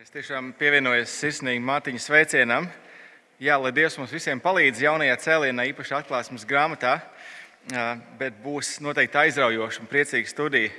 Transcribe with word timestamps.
Es 0.00 0.08
tiešām 0.08 0.54
pievienojos 0.56 1.12
sirsnīgi 1.12 1.60
Mārtiņa 1.60 2.00
sveicienam. 2.00 2.64
Jā, 3.36 3.58
lai 3.60 3.68
Dievs 3.76 3.98
mums 4.00 4.14
visiem 4.14 4.38
palīdz 4.40 4.80
jaunajā 4.80 5.18
cēlienā, 5.26 5.66
īpaši 5.74 5.92
atklāsmes 5.98 6.46
grāmatā, 6.48 6.94
bet 8.16 8.38
būs 8.40 8.78
noteikti 8.80 9.20
aizraujoša 9.20 9.82
un 9.82 9.90
priecīga 9.90 10.30
studija. 10.30 10.70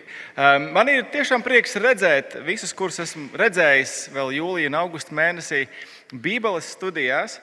Man 0.74 0.90
ir 0.90 1.06
tiešām 1.14 1.46
prieks 1.46 1.78
redzēt 1.78 2.40
visus, 2.48 2.74
kurus 2.74 2.98
esmu 3.06 3.28
redzējis 3.38 3.94
vēl 4.16 4.34
jūlijā 4.40 4.72
un 4.74 4.80
augusta 4.80 5.14
mēnesī 5.14 5.68
Bībeles 6.10 6.74
studijās. 6.74 7.38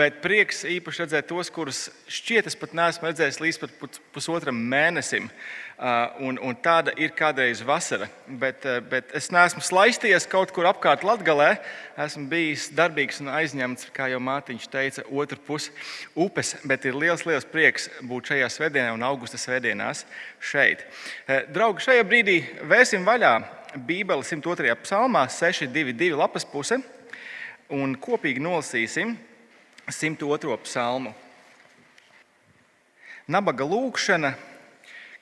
Bet 0.00 0.22
prieks 0.24 0.64
īpaši 0.68 1.04
redzēt 1.04 1.28
tos, 1.28 1.52
kurus 1.52 1.90
šķiet 2.08 2.48
es 2.48 2.56
pat 2.56 2.72
neesmu 2.80 3.10
redzējis 3.10 3.42
līdz 3.44 3.60
pat 3.60 4.00
pusotram 4.16 4.56
mēnesim. 4.56 5.28
Un, 5.74 6.36
un 6.38 6.54
tāda 6.62 6.92
ir 7.02 7.10
kādreiz 7.18 7.58
vasara. 7.66 8.06
Bet, 8.28 8.62
bet 8.90 9.10
es 9.18 9.26
neesmu 9.34 9.62
slaistījies 9.64 10.28
kaut 10.30 10.52
kur 10.54 10.68
apkārt 10.70 11.02
Latvijā. 11.02 11.56
Esmu 11.98 12.28
bijis 12.30 12.68
darbīgs 12.70 13.18
un 13.24 13.32
aizņemts, 13.34 13.88
kā 13.94 14.06
jau 14.12 14.20
Mārtiņš 14.22 14.68
teica, 14.70 15.04
otru 15.10 15.40
pusi 15.42 15.74
upes. 16.14 16.54
Bet 16.62 16.86
ir 16.86 16.94
liels, 16.94 17.26
liels 17.26 17.48
prieks 17.50 17.88
būt 18.06 18.30
šajā 18.30 18.52
svētdienā 18.54 18.94
un 18.94 19.02
augusta 19.02 19.40
svētdienās 19.40 20.04
šeit. 20.38 20.86
Draugi, 21.50 21.88
šajā 21.88 22.06
brīdī 22.06 22.38
vēsim 22.70 23.02
vaļā 23.06 23.34
Bībeli 23.74 24.22
102. 24.22 24.78
psalmā, 24.84 25.26
622 25.26 26.14
lapas 26.14 26.46
puse 26.46 26.78
un 27.74 27.98
kopīgi 27.98 28.42
nolasīsim 28.42 29.16
102. 29.90 30.54
psalmu. 30.62 31.14
Nabaga 33.26 33.66
lūkšana 33.66 34.34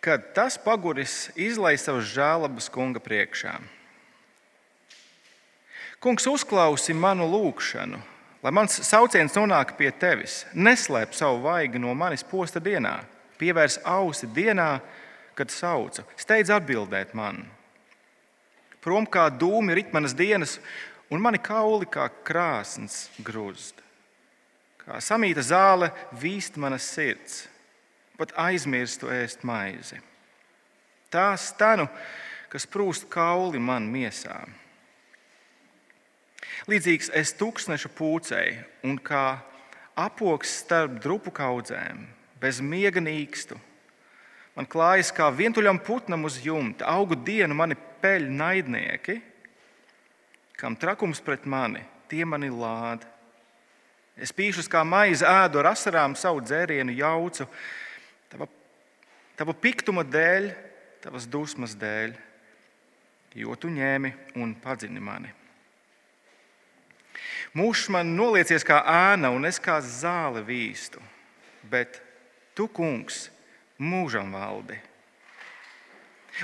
kad 0.02 0.32
tas 0.34 0.58
paguris 0.58 1.30
izlaiž 1.38 1.84
savas 1.84 2.08
žēlabas 2.10 2.66
kunga 2.74 2.98
priekšā. 2.98 3.54
Kungs, 6.02 6.26
uzklausi 6.26 6.90
manu 6.98 7.28
lūgšanu, 7.30 8.00
lai 8.42 8.50
mans 8.50 8.80
sauciens 8.82 9.36
nonāk 9.38 9.76
pie 9.78 9.92
tevis. 9.94 10.40
Neslēp 10.58 11.14
savu 11.14 11.44
vaigu 11.44 11.78
no 11.78 11.94
manis 11.94 12.26
posta 12.26 12.58
dienā, 12.58 12.96
pievērs 13.38 13.78
ausi 13.86 14.26
dienā, 14.26 14.80
kad 15.38 15.54
saucu. 15.54 16.02
Steidz 16.18 16.50
atbildēt 16.50 17.14
man. 17.14 17.44
Prom 18.82 19.06
kā 19.06 19.28
dūmi 19.30 19.78
rit 19.78 19.94
manas 19.94 20.18
dienas, 20.18 20.56
un 21.14 21.22
mani 21.22 21.38
kauli 21.38 21.86
kā 21.86 22.08
krāsns 22.26 23.06
grūst. 23.22 23.78
Kā 24.82 24.98
samīta 24.98 25.46
zāle 25.46 25.92
vīst 26.18 26.58
manas 26.58 26.90
sirds 26.90 27.44
pat 28.22 28.34
aizmirstu 28.38 29.10
ēst 29.10 29.42
maizi. 29.46 29.98
Tā 31.12 31.32
stanu, 31.36 31.88
kas 32.52 32.68
prūst 32.70 33.08
kauli 33.10 33.58
man 33.58 33.88
miesā. 33.90 34.38
Līdzīgs 36.70 37.10
es 37.18 37.34
tūkstneša 37.34 37.90
pūcei 37.96 38.60
un 38.86 39.00
kā 39.02 39.40
apoks 39.98 40.54
starp 40.62 41.00
drupu 41.02 41.32
kaudzēm, 41.34 42.06
bez 42.40 42.62
miega 42.62 43.02
nīkstu. 43.02 43.58
Man 44.54 44.68
klājas 44.68 45.10
kā 45.16 45.26
vientuļam 45.32 45.80
putnam 45.82 46.28
uz 46.28 46.38
jumta, 46.44 46.86
augu 46.92 47.16
dienu 47.16 47.56
mani 47.56 47.74
peļ 48.02 48.28
naidnieki, 48.30 49.18
kam 50.60 50.76
trakums 50.76 51.22
pret 51.24 51.48
mani, 51.48 51.82
tie 52.06 52.22
mani 52.28 52.52
lāda. 52.52 53.08
Es 54.12 54.30
pīšus 54.36 54.68
kā 54.70 54.84
maize 54.84 55.24
ēdu 55.24 55.62
ar 55.62 55.72
asarām 55.72 56.14
savu 56.18 56.44
dzērienu 56.44 56.92
jaucu, 56.98 57.48
tava 59.42 59.56
piktuma 59.58 60.04
dēļ, 60.06 60.44
tavas 61.02 61.24
dusmas 61.26 61.72
dēļ, 61.74 62.12
jo 63.42 63.56
tu 63.58 63.72
ņēmi 63.74 64.12
un 64.38 64.52
padzini 64.62 65.02
mani. 65.02 65.32
Mūžs 67.58 67.88
man 67.90 68.14
noliecies 68.14 68.62
kā 68.62 68.78
ēna, 68.86 69.32
un 69.34 69.48
es 69.48 69.58
kā 69.58 69.80
zāle 69.82 70.44
vīstu, 70.46 71.02
bet 71.66 71.98
tu, 72.54 72.68
kungs, 72.70 73.26
mūžam 73.82 74.30
valdi. 74.30 74.78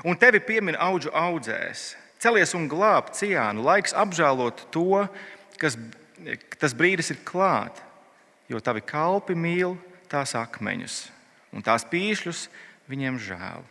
Un 0.03 0.19
tevi 0.19 0.43
piemin 0.43 0.77
augu 0.83 1.13
audzēs, 1.15 1.93
celies 2.19 2.51
un 2.59 2.67
glāb 2.69 3.13
ciānu, 3.15 3.63
laiks 3.63 3.95
apžēlot 3.95 4.67
to, 4.75 5.05
kas 5.61 5.79
tas 6.59 6.75
brīdis 6.75 7.15
ir 7.15 7.23
klāt, 7.23 7.79
jo 8.51 8.59
tavi 8.59 8.83
kalpi 8.83 9.39
mīl 9.39 9.79
tās 10.11 10.35
akmeņus 10.35 11.05
un 11.55 11.65
tās 11.65 11.87
pīšļus 11.89 12.49
viņiem 12.89 13.19
žēl. 13.21 13.65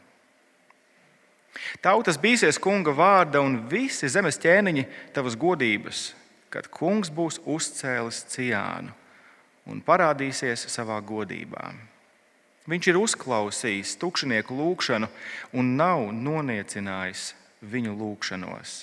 Tautas 1.82 2.20
bīsies 2.22 2.60
kunga 2.62 2.94
vārda 2.94 3.42
un 3.42 3.64
visi 3.70 4.10
zemes 4.12 4.38
ķēniņi 4.42 4.86
tavas 5.16 5.38
godības, 5.40 6.12
kad 6.54 6.70
kungs 6.74 7.10
būs 7.14 7.40
uzcēlis 7.50 8.24
ciānu 8.34 8.94
un 9.68 9.82
parādīsies 9.84 10.68
savā 10.72 11.00
godībā. 11.04 11.72
Viņš 12.68 12.92
ir 12.92 13.00
uzklausījis 13.00 13.96
tukšinieku 14.00 14.56
lūgšanu 14.56 15.10
un 15.58 15.74
nav 15.80 16.04
noniecinājis 16.14 17.32
viņu 17.64 17.96
lūgšanos. 17.98 18.78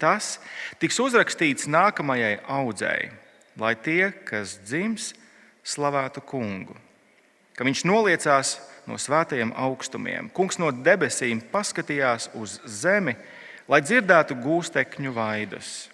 Tas 0.00 0.36
tiks 0.80 0.98
uzrakstīts 1.02 1.68
nākamajai 1.72 2.38
audzēji, 2.56 3.12
lai 3.60 3.74
tie, 3.80 4.12
kas 4.28 4.58
dzims, 4.64 5.12
slavētu 5.66 6.22
kungu 6.22 6.76
ka 7.56 7.64
viņš 7.64 7.84
noliecās 7.88 8.56
no 8.86 8.98
svētajiem 8.98 9.52
augstumiem. 9.58 10.30
Kungs 10.34 10.60
no 10.62 10.70
debesīm 10.70 11.42
paskatījās 11.52 12.30
uz 12.38 12.58
zemi, 12.64 13.16
lai 13.68 13.82
dzirdētu 13.82 14.38
gūstekņu 14.42 15.12
vaidus, 15.14 15.88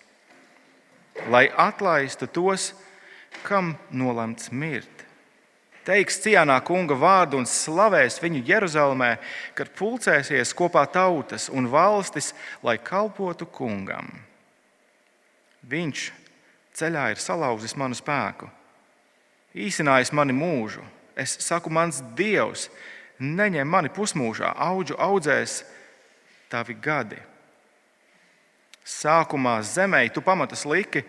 lai 1.32 1.48
atlaistu 1.56 2.28
tos, 2.28 2.72
kam 3.46 3.74
nolemts 3.90 4.52
mirt. 4.52 5.02
Teiks 5.82 6.20
cienā 6.22 6.60
kunga 6.62 6.94
vārdu 6.94 7.40
un 7.40 7.46
slavēs 7.48 8.20
viņu 8.22 8.44
Jeruzalemē, 8.46 9.16
kad 9.58 9.72
pulcēsies 9.74 10.52
kopā 10.54 10.84
tautas 10.86 11.48
un 11.50 11.66
valstis, 11.72 12.30
lai 12.62 12.76
kalpotu 12.78 13.48
kungam. 13.50 14.12
Viņš 15.66 16.04
ceļā 16.78 17.08
ir 17.10 17.18
salauzis 17.18 17.74
manu 17.74 17.98
spēku, 17.98 18.46
īsinājis 19.58 20.14
mani 20.14 20.36
mūžu 20.36 20.84
Es 21.16 21.36
saku, 21.44 21.70
mans 21.70 22.00
dievs, 22.16 22.68
neņem 23.20 23.68
mani 23.68 23.90
pusmūžā, 23.92 24.54
augu 24.56 24.96
audzēs 24.98 25.62
tavi 26.52 26.74
gadi. 26.74 27.18
Sākumā 28.82 29.60
zemē 29.62 30.02
tu 30.12 30.22
pamatas 30.24 30.64
liki, 30.66 31.04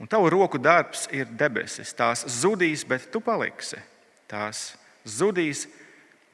un 0.00 0.10
tavu 0.10 0.30
roku 0.32 0.58
darbs 0.58 1.06
ir 1.14 1.28
debesis. 1.30 1.94
Tās 1.94 2.24
zudīs, 2.40 2.82
bet 2.88 3.06
tu 3.12 3.22
paliksi. 3.22 3.78
Tās 4.26 4.74
zudīs, 5.06 5.66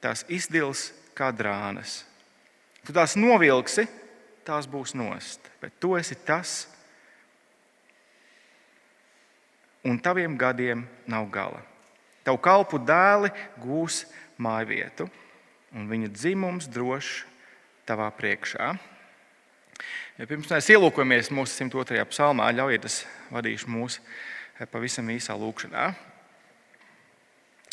tās 0.00 0.24
izdils 0.32 0.90
kā 1.14 1.28
drānas. 1.34 2.02
Tu 2.82 2.94
tās 2.94 3.14
novilksi, 3.20 3.84
tās 4.46 4.66
būs 4.66 4.96
nost, 4.98 5.44
bet 5.60 5.76
tu 5.78 5.92
esi 5.94 6.16
tas, 6.26 6.64
un 9.86 9.98
taviem 10.02 10.34
gadiem 10.38 10.86
nav 11.06 11.28
gala. 11.30 11.60
Tavu 12.22 12.38
kalpu 12.38 12.78
dēli 12.78 13.32
gūs 13.62 14.04
māju 14.42 14.68
vietu, 14.70 15.08
un 15.74 15.88
viņa 15.90 16.10
dzimums 16.14 16.68
drošs 16.70 17.24
tavā 17.88 18.06
priekšā. 18.14 18.68
Ja 20.20 20.28
pirms 20.28 20.50
mēs 20.52 20.68
ielūkojamies 20.70 21.32
mūsu 21.34 21.64
102. 21.64 22.04
psalmā, 22.12 22.50
ļaujiet, 22.54 22.86
es 22.86 23.02
vadīšu 23.32 23.70
mūs 23.72 23.98
pavisam 24.70 25.08
īsā 25.10 25.34
lūkšanā. 25.34 25.86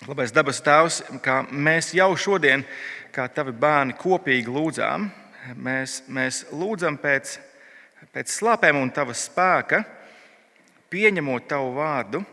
Labais 0.07 0.31
dabas 0.31 0.61
tēvs, 0.63 1.01
kā 1.21 1.41
mēs 1.51 1.91
jau 1.93 2.07
šodien, 2.17 2.63
kā 3.13 3.27
tavi 3.35 3.51
bērni, 3.51 3.97
kopīgi 3.99 4.49
lūdzām, 4.49 5.09
mēs, 5.59 5.99
mēs 6.07 6.45
lūdzam 6.55 6.97
pēc, 7.03 7.35
pēc 8.15 8.31
slāpēm 8.31 8.79
un 8.79 8.93
tava 8.95 9.13
spēka, 9.13 9.83
pieņemot 10.89 11.49
tavu 11.51 11.75
vārdu 11.75 12.23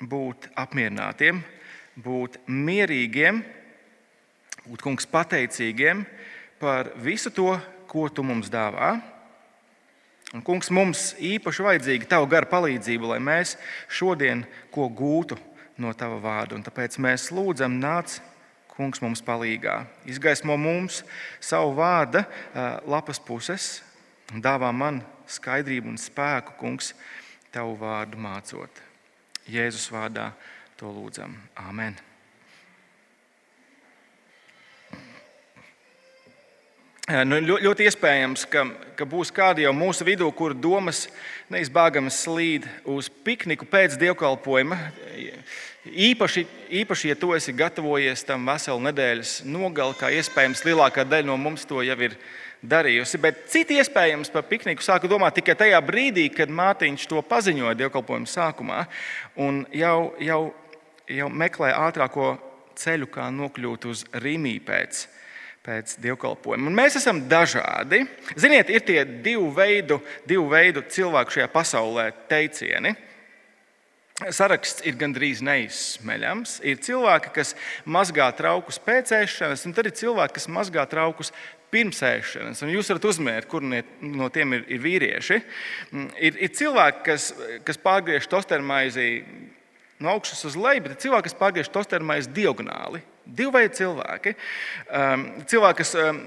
būt 0.00 0.48
apmierinātiem, 0.58 1.42
būt 2.00 2.38
mierīgiem, 2.48 3.42
būt 4.66 4.84
kungs 4.84 5.08
pateicīgiem 5.10 6.04
par 6.60 6.92
visu 7.00 7.32
to, 7.34 7.54
ko 7.90 8.08
tu 8.08 8.24
mums 8.24 8.50
dāvā. 8.52 8.94
Un, 10.30 10.42
kungs, 10.46 10.70
mums 10.70 11.10
īpaši 11.18 11.64
vajadzīga 11.66 12.10
tava 12.12 12.28
gara 12.30 12.46
palīdzība, 12.46 13.14
lai 13.14 13.20
mēs 13.24 13.56
šodien 13.90 14.44
ko 14.70 14.86
gūtu 14.86 15.38
no 15.80 15.90
tava 15.98 16.20
vārda. 16.22 16.54
Un 16.54 16.62
tāpēc 16.62 17.00
mēs 17.02 17.32
lūdzam, 17.34 17.80
nāc, 17.82 18.20
kungs, 18.76 19.02
mums 19.02 19.24
palīdzīgā. 19.26 19.80
Izgaismo 20.08 20.54
mums 20.60 21.02
savu 21.42 21.74
vārda 21.80 22.24
lapas 22.86 23.18
puses, 23.18 23.80
dāvā 24.30 24.70
man 24.70 25.02
skaidrību 25.30 25.90
un 25.90 25.98
spēku, 25.98 26.54
kungs, 26.60 26.94
tavu 27.50 27.74
vārdu 27.80 28.20
mācot. 28.22 28.89
Jēzus 29.50 29.90
vārdā 29.92 30.30
to 30.80 30.92
lūdzam. 30.92 31.34
Āmen! 31.58 31.98
Nu, 37.26 37.40
ļoti 37.42 37.88
iespējams, 37.88 38.44
ka, 38.46 38.62
ka 38.94 39.06
būs 39.08 39.32
kādi 39.34 39.64
jau 39.64 39.72
mūsu 39.74 40.04
vidū, 40.06 40.28
kur 40.36 40.52
domas 40.54 41.08
neizbēgami 41.50 42.12
slīd 42.14 42.68
uz 42.86 43.08
pikniku 43.10 43.66
pēc 43.66 43.96
dievkalpojuma. 43.98 44.78
Īpaši, 45.90 46.44
īpaši, 46.82 47.10
ja 47.10 47.16
tu 47.18 47.32
esi 47.34 47.54
gatavojies 47.56 48.22
tam 48.28 48.46
veselu 48.46 48.84
nedēļas 48.86 49.32
nogali, 49.48 49.96
kā 49.98 50.12
iespējams 50.20 50.62
lielākā 50.68 51.02
daļa 51.08 51.26
no 51.32 51.38
mums 51.40 51.66
to 51.66 51.82
jau 51.82 51.98
ir 52.06 52.14
darījusi. 52.62 53.20
Bet 53.20 53.44
citi 53.52 53.78
iespējams 53.80 54.32
par 54.32 54.46
pikniku 54.48 54.84
sāka 54.84 55.08
domāt 55.10 55.38
tikai 55.38 55.56
tajā 55.58 55.80
brīdī, 55.84 56.28
kad 56.34 56.52
Mārtiņš 56.52 57.06
to 57.10 57.22
paziņoja 57.26 57.76
dievkalpojuma 57.80 58.28
sākumā 58.28 58.84
un 59.40 59.64
jau, 59.74 60.12
jau, 60.20 60.42
jau 61.08 61.30
meklē 61.32 61.72
ātrāko 61.88 62.34
ceļu, 62.80 63.08
kā 63.12 63.30
nokļūt 63.34 63.88
uz 63.90 64.04
Rīmī 64.22 64.58
pēc 64.64 65.06
pēc 65.60 65.98
dievkalpojuma. 66.00 66.70
Un 66.70 66.76
mēs 66.76 66.96
esam 66.96 67.20
dažādi. 67.28 68.06
Ziniet, 68.32 68.70
ir 68.72 68.80
tie 68.80 69.02
divu 69.04 69.50
veidu, 69.52 70.00
divu 70.28 70.46
veidu 70.48 70.80
cilvēku 70.88 71.36
šajā 71.36 71.50
pasaulē 71.52 72.06
teicieni. 72.30 72.94
Saraksts 74.20 74.84
ir 74.88 74.98
gandrīz 75.00 75.40
neizsmeļams. 75.44 76.58
Ir 76.68 76.80
cilvēki, 76.84 77.32
kas 77.36 77.54
mazgā 77.88 78.26
traukus 78.36 78.80
pēc 78.84 79.14
ēšanas, 79.16 79.64
un 79.68 79.76
tad 79.76 79.88
ir 79.88 79.96
cilvēki, 79.96 80.36
kas 80.36 80.48
mazgā 80.52 80.84
traukus 80.88 81.32
pirms 81.70 82.02
ēšanas. 82.06 82.62
Un 82.64 82.72
jūs 82.74 82.90
varat 82.92 83.06
uzmērt, 83.10 83.48
kur 83.50 83.64
no 83.64 84.28
tiem 84.32 84.56
ir, 84.58 84.66
ir 84.68 84.82
vīrieši. 84.82 85.38
Ir, 86.18 86.36
ir 86.36 86.52
cilvēki, 86.56 87.04
kas, 87.06 87.30
kas 87.66 87.80
pārgriež 87.80 88.28
tostermaizi 88.30 89.08
no 90.00 90.14
augšas 90.14 90.44
uz 90.48 90.58
leju, 90.58 90.84
bet 90.86 90.96
ir 90.96 91.02
cilvēki, 91.06 91.28
kas 91.28 91.38
pārgriež 91.40 91.72
tostermaizi 91.72 92.32
diagonāli. 92.34 93.02
Divi 93.24 93.52
veidi 93.54 93.82
cilvēki. 93.82 94.34
Um, 94.96 95.26
cilvēki, 95.50 95.84
kas 95.84 95.94
um, 96.00 96.22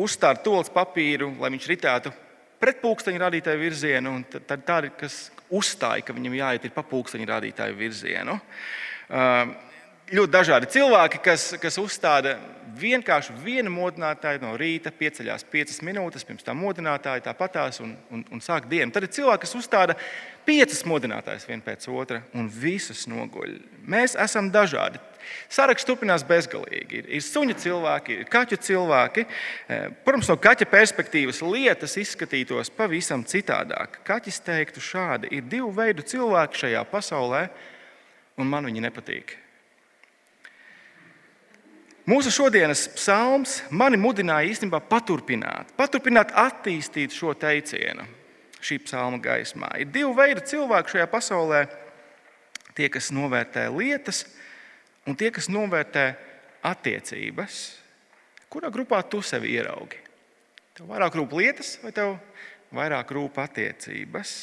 uzstāda 0.00 0.44
tolas 0.44 0.70
papīru, 0.72 1.32
lai 1.42 1.50
viņš 1.52 1.68
ritētu 1.72 2.12
pret 2.62 2.78
pulksteņa 2.82 3.24
rādītāju 3.24 3.58
virzienu, 3.58 4.14
un 4.16 4.24
tad 4.30 4.62
tādi, 4.66 4.92
kas 4.98 5.26
uzstāja, 5.52 6.06
ka 6.06 6.14
viņam 6.16 6.38
jāiet 6.38 6.70
pa 6.74 6.84
pulksteņa 6.86 7.28
rādītāju 7.34 7.76
virzienu. 7.76 8.38
Ļoti 10.10 10.32
dažādi 10.32 10.66
cilvēki, 10.74 11.22
kas, 11.22 11.52
kas 11.62 11.78
uzstāda 11.80 12.34
vienkārši 12.78 13.34
vienu 13.42 13.70
modinātāju 13.72 14.42
no 14.42 14.52
rīta, 14.58 14.92
pieceļās 14.94 15.44
piecas 15.50 15.80
minūtes, 15.84 16.24
pirms 16.26 16.44
tam 16.46 16.60
modinātāja 16.62 17.22
tāpatās 17.28 17.80
un, 17.84 17.94
un, 18.10 18.24
un 18.32 18.42
sāk 18.44 18.68
dienu. 18.70 18.92
Tad 18.92 19.06
ir 19.06 19.12
cilvēki, 19.14 19.44
kas 19.44 19.56
uzstāda 19.58 19.96
piecas 20.46 20.82
modinātājas 20.88 21.46
viena 21.48 21.64
pēc 21.64 21.86
otra 21.92 22.22
un 22.36 22.48
visas 22.50 23.04
noguļ. 23.10 23.58
Mēs 23.88 24.16
esam 24.20 24.50
dažādi. 24.52 25.00
Saraksts 25.52 25.86
turpinās 25.86 26.24
bezgalīgi. 26.26 27.04
Ir, 27.06 27.22
suņa 27.22 27.56
cilvēki, 27.62 28.16
ir 28.24 28.30
kaķu 28.32 28.58
cilvēki. 28.66 29.24
Eh, 29.24 29.84
protams, 30.04 30.32
no 30.32 30.36
kaķa 30.40 30.66
perspektīvas 30.72 31.44
lietas 31.46 31.94
izskatītos 32.00 32.72
pavisam 32.74 33.22
citādāk. 33.22 34.00
Kaķis 34.08 34.42
teiktu, 34.48 34.82
šādi 34.82 35.30
ir 35.38 35.46
divu 35.46 35.70
veidu 35.76 36.02
cilvēki 36.02 36.66
šajā 36.66 36.82
pasaulē, 36.90 37.46
un 38.42 38.50
man 38.50 38.66
viņi 38.66 38.84
nepatīk. 38.88 39.38
Mūsu 42.02 42.32
šodienas 42.34 42.88
psalms 42.96 43.60
mani 43.70 43.98
mudināja 44.00 44.50
īstenībā 44.50 44.80
paturpināt, 44.90 45.68
paturpināt 45.78 46.32
attīstīt 46.34 47.14
šo 47.14 47.30
teicienu 47.38 48.08
šī 48.62 48.78
psalma 48.82 49.20
gaismā. 49.22 49.70
Ir 49.78 49.90
divi 49.94 50.10
veidi 50.16 50.42
cilvēku 50.52 50.96
šajā 50.96 51.06
pasaulē. 51.10 51.62
Tie, 52.72 52.88
kas 52.88 53.10
novērtē 53.12 53.66
lietas, 53.74 54.24
un 55.06 55.18
tie, 55.18 55.28
kas 55.34 55.50
novērtē 55.52 56.06
attiecības. 56.64 57.60
Kurā 58.50 58.70
grupā 58.72 59.02
tu 59.06 59.20
sevi 59.22 59.54
ieraugi? 59.58 59.98
Tev 60.78 60.88
vairāk 60.88 61.18
rūp 61.18 61.36
lietas, 61.36 61.74
vai 61.84 61.92
tev 61.94 62.16
vairāk 62.72 63.12
rūp 63.12 63.38
attiecības? 63.44 64.36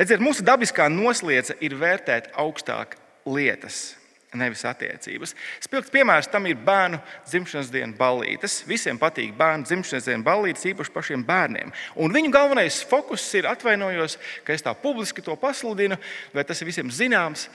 Redziet, 0.00 0.22
mūsu 0.22 0.44
dabiskā 0.46 0.88
noslēdze 0.90 1.60
ir 1.64 1.78
vērtēt 1.78 2.32
augstāk 2.38 2.98
lietas 3.24 3.94
nevis 4.38 4.64
attiecības. 4.68 5.34
Spilgts 5.64 5.92
piemērs 5.94 6.30
tam 6.32 6.48
ir 6.50 6.58
bērnu 6.60 7.00
dzimšanas 7.26 7.70
dienas 7.72 7.98
ballītes. 7.98 8.60
Visiem 8.68 8.98
patīk 9.00 9.34
bērnu 9.38 9.68
dzimšanas 9.68 10.08
dienas 10.08 10.26
ballītes, 10.26 10.66
īpaši 10.72 10.94
pašiem 10.94 11.26
bērniem. 11.26 11.72
Un 12.00 12.14
viņu 12.14 12.32
galvenais 12.34 12.82
fokus 12.88 13.26
ir 13.38 13.48
atvainojos, 13.50 14.18
ka 14.46 14.56
es 14.56 14.64
tā 14.64 14.74
publiski 14.78 15.24
to 15.24 15.36
pasludinu, 15.40 16.00
vai 16.34 16.44
tas 16.44 16.60
ir 16.60 16.70
visiem 16.70 16.92
zināms. 16.92 17.48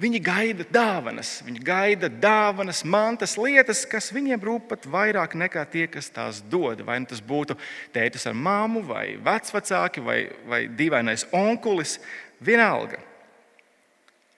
Viņi 0.00 0.20
gaida 0.24 0.64
dāvanas, 0.72 1.42
viņi 1.44 1.60
gaida 1.60 2.08
dāvanas, 2.08 2.78
mantas, 2.88 3.34
lietas, 3.36 3.82
kas 3.84 4.08
viņiem 4.16 4.40
rūp 4.40 4.70
pat 4.70 4.86
vairāk 4.88 5.34
nekā 5.36 5.66
tie, 5.68 5.84
kas 5.92 6.08
tās 6.08 6.38
dod. 6.40 6.80
Vai 6.86 6.96
nu 7.02 7.10
tas 7.10 7.20
būtu 7.20 7.58
tētis 7.92 8.24
ar 8.30 8.38
māmu, 8.38 8.80
vai 8.86 9.18
vecvecāki, 9.20 10.00
vai, 10.00 10.18
vai 10.48 10.62
dīvainais 10.72 11.26
onkulis, 11.36 11.98
vienalga. 12.40 13.02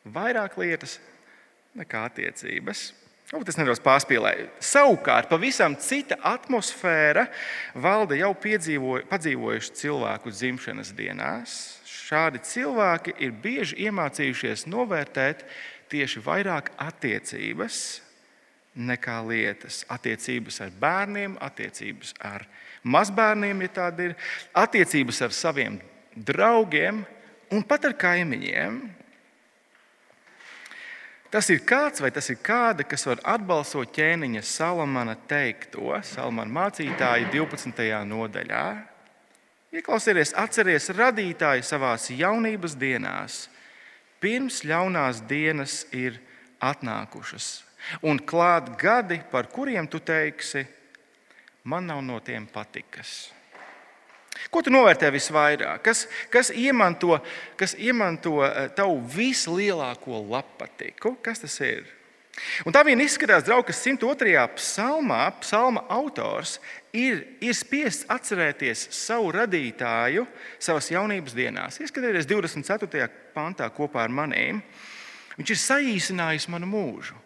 Vairāk 0.02 0.58
lietas, 0.58 0.96
nekā 1.78 2.06
attiecības. 2.10 2.90
Varbūt 3.32 3.48
es 3.48 3.56
nedaudz 3.56 3.80
pārspīlēju. 3.80 4.48
Savukārt, 4.60 5.30
pavisam 5.30 5.72
cita 5.80 6.18
atmosfēra 6.34 7.24
valda 7.80 8.18
jau 8.18 8.34
piedzīvojuši 8.36 9.76
cilvēku 9.80 10.32
dzimšanas 10.34 10.92
dienās. 10.98 11.54
Šādi 11.88 12.42
cilvēki 12.44 13.14
ir 13.24 13.32
bieži 13.32 13.86
iemācījušies 13.86 14.66
novērtēt 14.68 15.46
tieši 15.92 16.20
vairāk 16.26 16.74
attiecības 16.76 17.78
nekā 18.76 19.16
lietas. 19.24 19.82
Attiecības 19.88 20.60
ar 20.66 20.76
bērniem, 20.84 21.38
attiecības 21.40 22.12
ar 22.20 22.44
mazbērniem, 22.84 23.64
ja 23.64 23.74
tāda 23.80 24.10
ir, 24.10 24.16
attiecības 24.52 25.22
ar 25.24 25.36
saviem 25.36 25.80
draugiem 26.12 27.00
un 27.52 27.64
pat 27.64 27.88
ar 27.88 27.96
kaimiņiem. 27.96 28.82
Tas 31.32 31.48
ir 31.48 31.62
kāds 31.64 32.02
vai 32.04 32.10
tas 32.12 32.26
ir 32.28 32.36
kāda, 32.44 32.84
kas 32.84 33.06
var 33.08 33.22
atbalstot 33.24 33.94
ķēniņa 33.96 34.42
Salamana 34.44 35.14
teikto, 35.16 35.94
Salamana 36.04 36.52
mācītāja 36.52 37.30
12. 37.32 37.86
nodaļā. 38.10 38.66
Ieklausieties, 39.72 40.34
atcerieties 40.36 40.90
radītāju 40.92 41.64
savā 41.64 41.94
jaunības 41.96 42.76
dienās, 42.76 43.46
pirms 44.20 44.60
ļaunās 44.68 45.22
dienas 45.24 45.86
ir 45.96 46.20
atnākušas, 46.60 47.62
un 48.04 48.20
klāt 48.20 48.68
gadi, 48.76 49.22
par 49.32 49.48
kuriem 49.48 49.88
tu 49.88 50.04
teiksi, 50.04 50.66
man 51.64 51.88
nav 51.88 52.04
no 52.04 52.20
tiem 52.20 52.44
patikas. 52.44 53.32
Ko 54.50 54.62
tu 54.64 54.72
novērtē 54.72 55.10
visvairāk? 55.14 55.82
Kas, 55.84 56.06
kas, 56.32 56.50
iemanto, 56.50 57.18
kas 57.60 57.76
iemanto 57.78 58.40
eh, 58.46 58.70
tavu 58.76 58.98
vislielāko 59.14 60.22
lapatiku? 60.32 61.16
Kas 61.22 61.44
tas 61.44 61.58
ir? 61.66 61.84
Un 62.64 62.72
tā 62.72 62.80
vien 62.86 63.00
izskatās, 63.04 63.44
draugi, 63.44 63.68
ka 63.68 63.76
102. 63.76 64.46
psalmā 64.56 65.20
psalma 65.42 65.82
autors 65.92 66.56
ir, 66.96 67.20
ir 67.44 67.54
spiests 67.54 68.06
atcerēties 68.10 68.86
savu 68.96 69.34
radītāju 69.36 70.24
savas 70.56 70.88
jaunības 70.94 71.36
dienās. 71.36 71.78
Ieskatieties 71.84 72.28
24. 72.30 73.10
pantā 73.36 73.68
kopā 73.74 74.06
ar 74.06 74.14
maniem. 74.14 74.62
Viņš 75.36 75.52
ir 75.52 75.60
saīsinājis 75.60 76.48
manu 76.52 76.70
mūžu. 76.72 77.18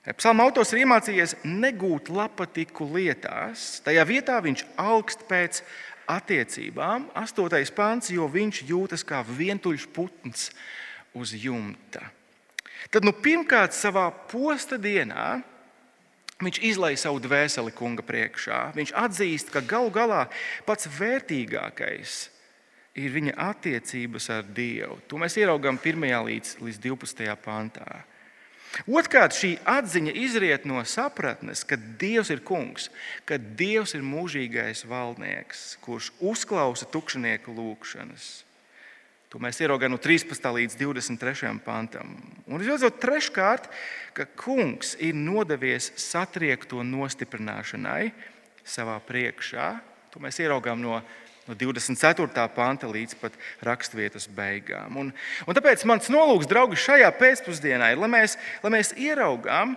Psalma 0.00 0.46
autors 0.48 0.70
ir 0.72 0.86
iemācījies 0.86 1.34
negūt 1.44 2.08
lapatiku 2.08 2.86
lietās. 2.88 3.82
Tajā 3.84 4.04
vietā 4.08 4.38
viņš 4.40 4.64
augst 4.80 5.26
pēc 5.28 5.60
attiecībām. 6.08 7.10
Astotais 7.20 7.72
pāns, 7.74 8.08
jo 8.08 8.24
viņš 8.30 8.62
jūtas 8.70 9.04
kā 9.04 9.20
vientuļš 9.26 9.86
putns 9.92 10.48
uz 11.12 11.34
jumta. 11.36 12.06
Tad 12.88 13.04
nu, 13.04 13.12
pirmkārt, 13.12 13.76
savā 13.76 14.08
posta 14.30 14.80
dienā 14.80 15.42
viņš 16.40 16.60
izlaiž 16.64 17.04
savu 17.04 17.20
dvēseli 17.20 17.74
kunga 17.76 18.04
priekšā. 18.06 18.70
Viņš 18.72 18.94
atzīst, 18.96 19.52
ka 19.52 19.60
galu 19.60 19.92
galā 19.92 20.24
pats 20.64 20.88
vērtīgākais 20.96 22.22
ir 23.00 23.12
viņa 23.12 23.36
attiecības 23.50 24.30
ar 24.32 24.48
Dievu. 24.48 24.96
To 25.12 25.20
mēs 25.20 25.36
ieraugām 25.36 25.76
1. 25.76 26.08
līdz, 26.24 26.56
līdz 26.64 26.80
12. 26.88 27.36
pantā. 27.44 28.00
Otrkārt, 28.86 29.34
šī 29.34 29.56
atziņa 29.66 30.12
izriet 30.14 30.66
no 30.68 30.82
sapratnes, 30.86 31.64
ka 31.66 31.76
Dievs 32.00 32.30
ir 32.30 32.42
kungs, 32.46 32.86
ka 33.26 33.38
Dievs 33.38 33.96
ir 33.98 34.04
mūžīgais 34.06 34.84
valdnieks, 34.88 35.74
kurš 35.82 36.12
uzklausa 36.22 36.86
tukšnieku 36.90 37.52
lūgšanas. 37.56 38.30
To 39.30 39.38
mēs 39.42 39.60
ieraugām 39.62 39.92
no 39.94 39.98
13. 40.02 40.34
līdz 40.42 40.74
23. 40.78 41.50
pantam. 41.62 42.16
Un 42.50 42.58
visbeidzot, 42.58 42.98
treškārt, 43.02 43.68
ka 44.14 44.26
kungs 44.38 44.96
ir 44.98 45.14
nodevies 45.14 45.92
satriekto 46.02 46.82
nostiprināšanai 46.86 48.10
savā 48.66 48.96
priekšā. 49.06 49.68
To 50.10 50.22
mēs 50.22 50.40
ieraugām 50.42 50.82
no 50.82 50.98
no 51.50 51.58
24. 51.58 52.46
panta 52.54 52.88
līdz 52.90 53.16
pat 53.18 53.36
raksturvietas 53.66 54.28
beigām. 54.30 54.96
Un, 55.02 55.12
un 55.46 55.56
tāpēc 55.56 55.82
mans 55.88 56.10
nolūks, 56.12 56.48
draugi, 56.50 56.78
šajā 56.78 57.10
pēcpusdienā 57.18 57.92
ir, 57.92 58.00
lai 58.00 58.10
mēs, 58.12 58.36
lai 58.62 58.74
mēs 58.76 58.94
ieraugām, 58.94 59.74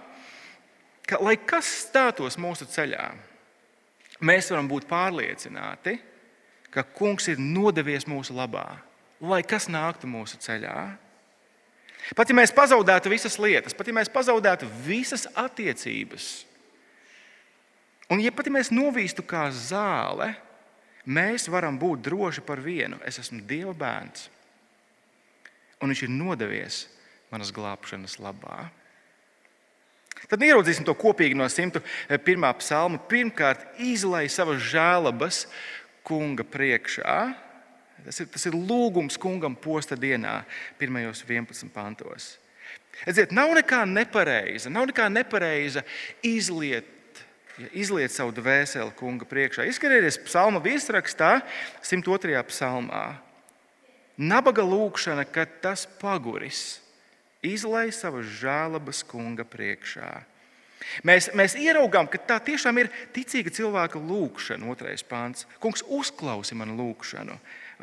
ka, 1.09 1.19
lai 1.23 1.35
kas 1.41 1.69
stātos 1.87 2.37
mūsu 2.37 2.67
ceļā, 2.69 3.09
mēs 4.23 4.51
varam 4.53 4.69
būt 4.69 4.87
pārliecināti, 4.89 5.97
ka 6.73 6.85
Kungs 6.95 7.29
ir 7.29 7.41
nodevies 7.41 8.07
mūsu 8.09 8.35
labā, 8.37 8.67
lai 9.21 9.41
kas 9.45 9.69
nāktu 9.71 10.09
mūsu 10.09 10.39
ceļā. 10.41 10.77
Pat 12.17 12.29
ja 12.29 12.35
mēs 12.35 12.51
pazaudētu 12.53 13.11
visas 13.13 13.37
lietas, 13.39 13.75
pat 13.77 13.87
ja 13.87 13.95
mēs 13.95 14.11
pazaudētu 14.11 14.67
visas 14.83 15.23
attiecības, 15.39 16.43
un 18.11 18.21
ja 18.21 18.33
pat 18.35 18.49
ja 18.49 18.57
mēs 18.57 18.73
novīstu 18.73 19.23
kā 19.25 19.47
zāle, 19.55 20.33
mēs 21.05 21.49
varam 21.51 21.77
būt 21.79 22.05
droši 22.05 22.43
par 22.45 22.61
vienu. 22.63 22.99
Es 23.05 23.19
esmu 23.19 23.41
Dieva 23.47 23.73
bērns, 23.77 24.29
un 25.81 25.91
Viņš 25.91 26.05
ir 26.05 26.13
nodevies 26.13 26.85
manas 27.31 27.51
glābšanas 27.51 28.19
labā. 28.21 28.69
Tad 30.29 30.43
ieraudzīsim 30.45 30.85
to 30.87 30.93
kopīgi 30.95 31.35
no 31.35 31.47
101. 31.49 32.45
psalma. 32.61 32.99
Pirmkārt, 33.09 33.65
izlai 33.83 34.27
savas 34.31 34.61
žēlabas 34.63 35.43
kunga 36.07 36.45
priekšā. 36.47 37.17
Tas 38.03 38.19
ir, 38.19 38.29
tas 38.31 38.45
ir 38.47 38.55
lūgums 38.55 39.17
kungam 39.19 39.55
posta 39.55 39.95
dienā, 39.99 40.41
pirmajos 40.79 41.23
11 41.27 41.71
pantos. 41.73 42.33
Redziet, 43.03 43.31
nav 43.35 43.51
nekā 43.55 43.83
nepareiza, 43.89 44.71
nav 44.71 44.87
nekā 44.89 45.07
nepareiza 45.11 45.83
izliet, 46.25 46.87
ja, 47.57 47.69
izliet 47.73 48.13
savu 48.13 48.33
dvēseli 48.35 48.93
kunga 48.97 49.27
priekšā. 49.29 49.67
Izskatieties, 49.69 50.19
psalma 50.25 50.61
virsrakstā, 50.63 51.39
102. 51.85 52.39
psalmā. 52.49 53.05
Nabaga 54.17 54.65
lūkšana, 54.65 55.25
kad 55.25 55.59
tas 55.63 55.87
paguris 55.99 56.83
izlai 57.43 57.89
savas 57.91 58.29
žēlabas 58.39 59.01
kunga 59.07 59.45
priekšā. 59.47 60.11
Mēs, 61.07 61.29
mēs 61.35 61.55
ieraugām, 61.59 62.09
ka 62.11 62.19
tā 62.19 62.37
tiešām 62.43 62.81
ir 62.81 62.89
ticīga 63.15 63.51
cilvēka 63.55 63.99
lūkšana. 63.99 64.67
Otrais 64.71 65.03
pāns. 65.07 65.47
Kungs, 65.63 65.83
uzklausi 65.87 66.57
manu 66.59 66.75
lūkšanu. 66.79 67.37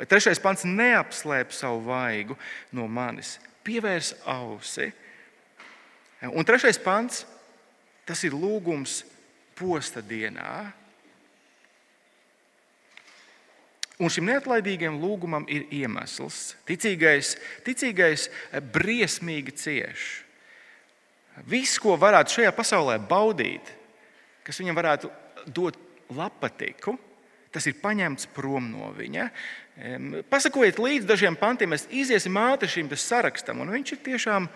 Trešais 0.08 0.40
pāns 0.40 0.64
neapslēp 0.68 1.52
savu 1.52 1.82
vaigu 1.88 2.36
no 2.76 2.86
manis, 2.88 3.38
pievērs 3.66 4.14
ausi. 4.28 4.90
Un 6.30 6.46
trešais 6.46 6.78
pāns 6.80 7.24
tas 8.08 8.22
ir 8.24 8.36
lūgums 8.36 9.00
posta 9.60 10.00
dienā. 10.00 10.72
Un 14.00 14.08
šim 14.08 14.30
neatlaidīgajam 14.30 14.96
lūgumam 14.96 15.44
ir 15.52 15.66
iemesls. 15.76 16.54
Ticīgais, 16.68 17.34
ticīgais 17.66 18.30
eh, 18.30 18.64
briesmīgi 18.64 19.54
cieš. 19.60 20.08
Viss, 21.48 21.78
ko 21.80 21.94
varētu 22.00 22.38
šajā 22.38 22.50
pasaulē 22.56 22.96
baudīt, 23.08 23.68
kas 24.44 24.58
viņam 24.60 24.76
varētu 24.76 25.10
dot 25.46 25.76
lapatiku, 26.16 26.96
tas 27.54 27.66
ir 27.68 27.78
paņemts 27.80 28.28
prom 28.34 28.66
no 28.72 28.90
viņa. 28.96 29.28
Pasakojiet 30.28 30.80
līdzi 30.82 31.08
dažiem 31.08 31.38
pantiem, 31.40 31.72
mēs 31.72 31.86
iesim 31.88 32.36
ātri 32.40 32.68
šim 32.68 32.90
sarakstam, 32.92 33.62
un 33.62 33.72
viņš 33.72 33.94
ir 33.94 34.02
tiešām, 34.10 34.48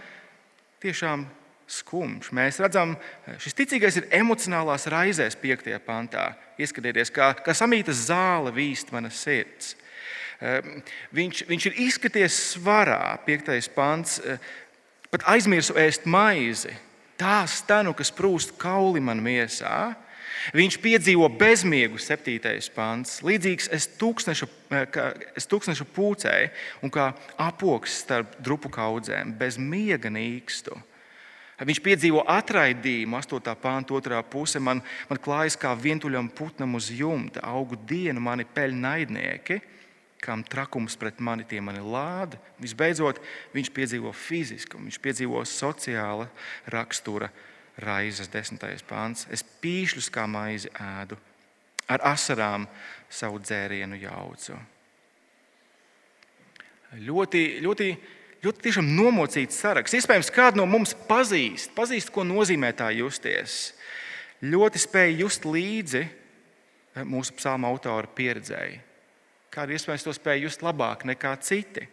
tiešām 0.85 1.25
skumjš. 1.71 2.31
Mēs 2.37 2.61
redzam, 2.63 2.97
šis 3.41 3.57
ticīgais 3.57 3.99
ir 4.01 4.09
emocionālās 4.15 4.89
raizēs, 4.93 5.39
5. 5.41 5.71
pantā. 5.87 6.33
Ieskatieties, 6.61 7.11
kā, 7.15 7.33
kā 7.45 7.55
samītas 7.57 8.07
zāle 8.09 8.53
vīst 8.55 8.93
manas 8.95 9.19
sirds. 9.25 9.75
Viņš, 11.15 11.45
viņš 11.49 11.67
ir 11.71 11.81
izskaties 11.87 12.37
svarā, 12.55 13.17
5. 13.27 13.71
pants. 13.75 14.19
Ehm, 14.21 14.41
pat 15.15 15.25
aizmirsu 15.31 15.77
ēst 15.79 16.09
maizi, 16.11 16.75
tā 17.21 17.45
stanu, 17.47 17.95
kas 17.95 18.11
prūst 18.13 18.57
kauli 18.59 19.01
man 19.01 19.23
miesā. 19.23 19.95
Viņš 20.53 20.77
piedzīvo 20.83 21.29
bezmiegu, 21.39 21.97
7. 21.97 22.69
pants. 22.75 23.23
Līdzīgs 23.25 23.71
es 23.73 23.87
tūkstneša, 23.97 24.49
es 25.39 25.47
tūkstneša 25.49 25.87
pūcēju 25.95 26.51
un 26.85 26.93
kā 26.93 27.13
apoks 27.41 28.03
starp 28.03 28.35
drupu 28.45 28.69
kaudzēm, 28.69 29.33
bez 29.39 29.57
miega 29.57 30.11
nīkstu. 30.13 30.77
Viņš 31.63 31.79
piedzīvo 31.85 32.25
atraidījumu, 32.27 33.21
8. 33.21 33.53
pānta 33.63 33.95
otrā 33.95 34.19
puse. 34.27 34.59
Man, 34.59 34.81
man 35.07 35.21
klājas 35.23 35.55
kā 35.61 35.71
vientuļam 35.79 36.27
putnam 36.35 36.75
uz 36.75 36.89
jumta, 36.91 37.45
augu 37.47 37.79
dienu 37.79 38.23
mani 38.25 38.47
peļ 38.47 38.75
naidnieki, 38.75 39.61
kam 40.25 40.43
trakums 40.43 40.97
pret 40.99 41.21
mani 41.23 41.47
tie 41.47 41.61
mani 41.63 41.85
lāda. 41.85 42.41
Visbeidzot, 42.59 43.21
viņš 43.55 43.71
piedzīvo 43.77 44.11
fizisku, 44.17 44.81
viņš 44.83 44.99
piedzīvo 45.05 45.45
sociāla 45.47 46.27
rakstura 46.75 47.31
raizes, 47.79 48.31
10. 48.33 48.65
pāns. 48.89 49.29
Es 49.31 49.45
pīšļus 49.63 50.11
kā 50.11 50.27
maizi 50.31 50.73
ēdu, 50.75 51.19
ar 51.87 52.03
asarām 52.15 52.67
savu 53.13 53.39
dzērienu 53.43 54.01
jaucu. 54.03 54.59
Ļoti, 57.05 57.47
ļoti 57.63 57.89
ļoti 58.45 58.67
tiešām 58.67 58.91
nomocīts 58.97 59.59
saraksts. 59.63 59.97
Iespējams, 59.99 60.33
kādu 60.35 60.61
no 60.61 60.67
mums 60.69 60.95
pazīst, 61.09 61.73
pazīst, 61.77 62.13
ko 62.13 62.27
nozīmē 62.27 62.75
tā 62.77 62.91
justies. 62.95 63.73
Ļoti 64.45 64.83
spēj 64.83 65.17
just 65.23 65.47
līdzi 65.49 66.03
eh, 66.05 67.05
mūsu 67.09 67.37
psalma 67.39 67.71
autora 67.73 68.11
pieredzēji. 68.17 68.81
Kādu 69.55 69.77
iespējams 69.77 70.05
to 70.05 70.15
spēj 70.17 70.45
just 70.49 70.65
labāk 70.67 71.07
nekā 71.09 71.35
citi. 71.47 71.87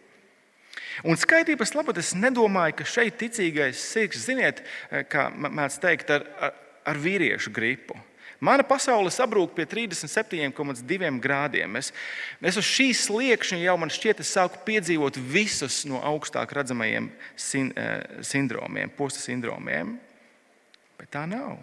Un 1.06 1.16
skaidrības 1.16 1.72
labad 1.76 1.98
es 2.02 2.12
nedomāju, 2.18 2.80
ka 2.80 2.88
šeit 2.88 3.16
ticīgais 3.20 3.80
sirds, 3.80 4.26
ziniet, 4.26 4.64
eh, 4.90 5.06
kā 5.08 5.30
mēdz 5.32 5.78
teikt, 5.80 6.12
ar, 6.12 6.26
ar, 6.38 6.56
ar 6.92 7.00
vīriešu 7.00 7.54
gripu. 7.54 7.96
Mana 8.42 8.64
pasaule 8.66 9.10
sabrūk 9.14 9.52
pie 9.54 9.68
37,2 9.70 11.10
grādiem. 11.22 11.76
Es, 11.78 11.92
es 12.42 12.56
uz 12.58 12.66
šīs 12.66 13.04
sliekšņa 13.06 13.60
jau 13.62 13.76
man 13.78 13.92
šķiet, 13.94 14.22
es 14.24 14.32
sāku 14.34 14.64
piedzīvot 14.66 15.20
visus 15.30 15.84
no 15.86 16.00
augstāk 16.02 16.50
redzamajiem 16.58 17.06
sin, 17.38 17.70
eh, 17.78 18.02
sindromiem, 18.26 18.90
posta 18.98 19.22
sindromiem. 19.22 19.94
Bet 20.98 21.12
tā 21.14 21.22
nav. 21.30 21.60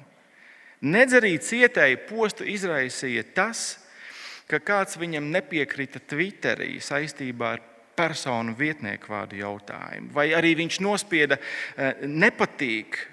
Nedz 0.79 1.17
arī 1.19 1.33
cietēji 1.43 1.99
postu 2.07 2.47
izraisīja 2.47 3.25
tas, 3.35 3.75
ka 4.47 4.61
kāds 4.63 4.95
viņam 4.95 5.27
nepiekrita 5.35 5.99
Twitterī 5.99 6.77
saistībā 6.79 7.53
ar 7.57 7.65
personu 7.99 8.55
vietnieku 8.55 9.11
vārdu 9.11 9.35
jautājumu, 9.41 10.13
vai 10.15 10.29
arī 10.31 10.55
viņš 10.63 10.79
nospieda 10.79 11.35
eh, 11.35 12.07
nepatīk 12.07 13.03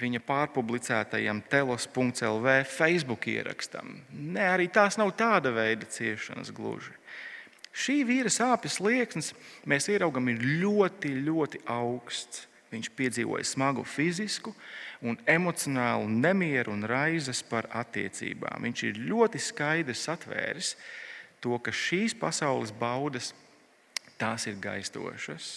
viņa 0.00 0.22
pārpublicētajam 0.26 1.42
telos.lv 1.52 2.54
Facebook 2.68 3.28
ierakstam. 3.28 3.98
Nē, 4.12 4.46
arī 4.54 4.68
tās 4.72 4.98
nav 5.00 5.12
tāda 5.18 5.52
veida 5.54 5.88
ciešanas 5.88 6.52
gluži. 6.54 6.94
Šī 7.72 8.02
vīra 8.04 8.28
sāpes 8.32 8.76
slieksnis 8.76 9.32
mēs 9.68 9.88
ieraugam 9.92 10.28
ir 10.28 10.42
ļoti, 10.60 11.14
ļoti 11.24 11.62
augsts. 11.72 12.46
Viņš 12.72 12.88
piedzīvoja 12.96 13.44
smagu 13.44 13.82
fizisku 13.84 14.54
un 15.04 15.18
emocionālu 15.28 16.06
nemieru 16.08 16.72
un 16.72 16.86
raizes 16.88 17.42
par 17.44 17.68
attiecībām. 17.68 18.64
Viņš 18.64 18.84
ir 18.88 19.00
ļoti 19.10 19.40
skaidri 19.44 19.96
satvēris 19.96 20.72
to, 21.44 21.52
ka 21.60 21.72
šīs 21.72 22.16
pasaules 22.16 22.72
baudas 22.72 23.34
tās 24.16 24.48
ir 24.48 24.56
gaistošas 24.62 25.50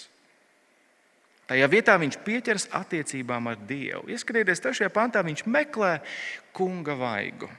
Tajā 1.45 1.67
vietā 1.69 1.93
viņš 2.01 2.17
pieķers 2.25 2.67
attiecībām 2.73 3.51
ar 3.51 3.59
Dievu. 3.69 4.07
Ieskatieties, 4.09 4.63
trešajā 4.63 4.89
pantā 4.93 5.21
viņš 5.25 5.45
meklē 5.45 5.99
kunga 6.55 6.95
vaigu. 6.97 7.49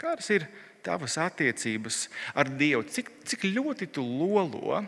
Kādas 0.00 0.30
ir 0.32 0.46
tavas 0.84 1.18
attiecības 1.20 2.06
ar 2.32 2.48
Dievu? 2.48 2.86
Cik, 2.88 3.12
cik 3.28 3.44
ļoti 3.52 3.90
tu 3.92 4.04
lolo 4.04 4.80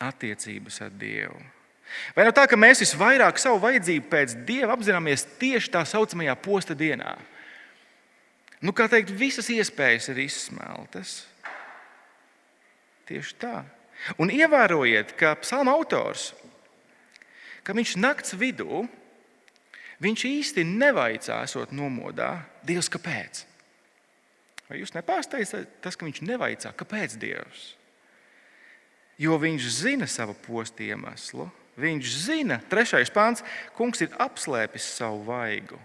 attiecības 0.00 0.82
ar 0.84 0.92
Dievu? 1.00 1.40
Vai 2.14 2.28
no 2.28 2.32
tā, 2.36 2.44
ka 2.46 2.58
mēs 2.60 2.84
visvairāk 2.84 3.40
savu 3.40 3.58
vajadzību 3.64 4.12
pēc 4.12 4.36
Dieva 4.46 4.76
apzināmies 4.76 5.26
tieši 5.40 5.72
tā 5.74 5.82
saucamajā 5.88 6.36
posta 6.38 6.76
dienā? 6.76 7.16
Nu, 8.60 8.74
kā 8.76 8.86
teikt, 8.92 9.10
visas 9.16 9.48
iespējas 9.50 10.10
ir 10.12 10.20
izsmeltas. 10.26 11.22
Tieši 13.08 13.36
tā. 13.40 13.62
Un 14.20 14.32
ievērojiet, 14.32 15.12
ka 15.18 15.34
psalma 15.42 15.74
autors, 15.76 16.30
ka 17.66 17.76
viņš 17.76 17.96
nakts 18.00 18.34
vidū, 18.38 18.86
viņš 20.00 20.24
īsti 20.30 20.64
nevaicā, 20.64 21.42
esot 21.44 21.74
nomodā, 21.76 22.32
Dievs, 22.64 22.88
kāpēc? 22.92 23.44
Vai 24.70 24.80
jūs 24.80 24.94
nepārsteidzat 24.94 25.80
tas, 25.82 25.96
ka 25.98 26.06
viņš 26.06 26.22
nevaicā, 26.28 26.72
kāpēc 26.78 27.16
Dievs? 27.20 27.74
Jo 29.20 29.36
viņš 29.40 29.66
zina 29.82 30.06
savu 30.08 30.36
postu 30.46 30.86
iemeslu. 30.86 31.50
Viņš 31.80 32.14
zina, 32.24 32.60
trešais 32.70 33.12
pāns, 33.12 33.44
kungs 33.76 34.00
ir 34.04 34.14
apslēpis 34.20 34.86
savu 34.96 35.22
vaigu. 35.26 35.78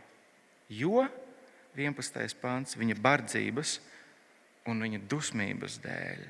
Jo 0.72 1.05
11. 1.75 2.36
pāns 2.41 2.77
viņa 2.79 2.95
bardzības 3.01 3.77
un 4.72 4.81
viņa 4.86 5.01
dusmības 5.12 5.79
dēļ. 5.84 6.24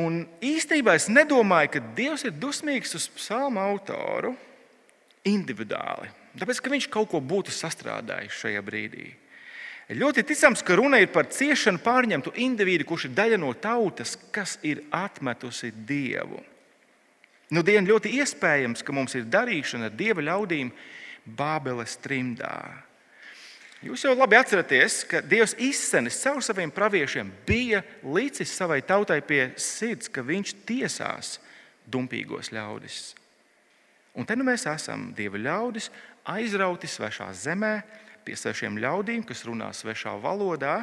Un 0.00 0.22
īstenībā 0.44 0.94
es 0.96 1.08
nedomāju, 1.10 1.74
ka 1.74 1.82
Dievs 1.96 2.24
ir 2.24 2.36
dusmīgs 2.38 2.94
uz 2.96 3.08
psalmu 3.16 3.60
autoru, 3.62 4.34
individuāli. 5.26 6.08
Tāpēc, 6.38 6.60
ka 6.62 6.70
viņš 6.72 6.86
kaut 6.92 7.10
ko 7.10 7.20
būtu 7.20 7.52
sastrādājis 7.52 8.38
šajā 8.38 8.62
brīdī. 8.64 9.08
Ļoti 9.90 10.22
ticams, 10.22 10.62
ka 10.62 10.76
runa 10.78 11.00
ir 11.02 11.10
par 11.10 11.26
ciešanu 11.34 11.82
pārņemtu 11.82 12.36
individu, 12.38 12.86
kurš 12.86 13.08
ir 13.08 13.16
daļa 13.16 13.40
no 13.42 13.50
tautas, 13.58 14.14
kas 14.30 14.54
ir 14.62 14.84
atmetusi 14.94 15.72
dievu. 15.74 16.38
Nu, 17.50 17.64
dien 17.66 17.88
ļoti 17.88 18.12
iespējams, 18.22 18.84
ka 18.86 18.94
mums 18.94 19.16
ir 19.18 19.26
darīšana 19.26 19.90
ar 19.90 19.96
dieva 19.98 20.22
ļaudīm 20.22 20.70
Bābeles 21.26 21.96
trimdā. 21.98 22.54
Jūs 23.80 24.02
jau 24.04 24.12
labi 24.12 24.36
atceraties, 24.36 24.98
ka 25.08 25.22
Dievs 25.24 25.54
izsenis 25.56 26.18
caur 26.20 26.42
saviem 26.44 26.68
praviešiem 26.68 27.30
bija 27.48 27.80
līdzis 28.04 28.52
savai 28.52 28.82
tautai 28.84 29.22
pie 29.24 29.54
sirds, 29.56 30.10
ka 30.12 30.20
viņš 30.20 30.52
tiesās 30.68 31.38
dumpīgos 31.88 32.52
ļaudis. 32.52 32.98
Un 34.20 34.28
te 34.28 34.36
nu 34.36 34.44
mēs 34.44 34.66
esam 34.68 35.08
Dieva 35.16 35.40
ļaudis, 35.40 35.88
aizrauti 36.28 36.90
svešā 36.92 37.30
zemē, 37.32 37.72
pie 38.26 38.36
svešiem 38.36 38.76
ļaudīm, 38.84 39.24
kas 39.24 39.46
runā 39.48 39.70
svešā 39.72 40.12
valodā, 40.20 40.82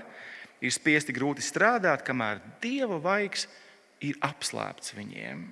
ir 0.57 0.73
spiesti 0.73 1.13
grūti 1.13 1.45
strādāt, 1.45 2.01
kamēr 2.07 2.41
Dieva 2.63 2.97
vaigs 2.97 3.45
ir 4.01 4.17
apslēpts 4.25 4.97
viņiem. 4.97 5.45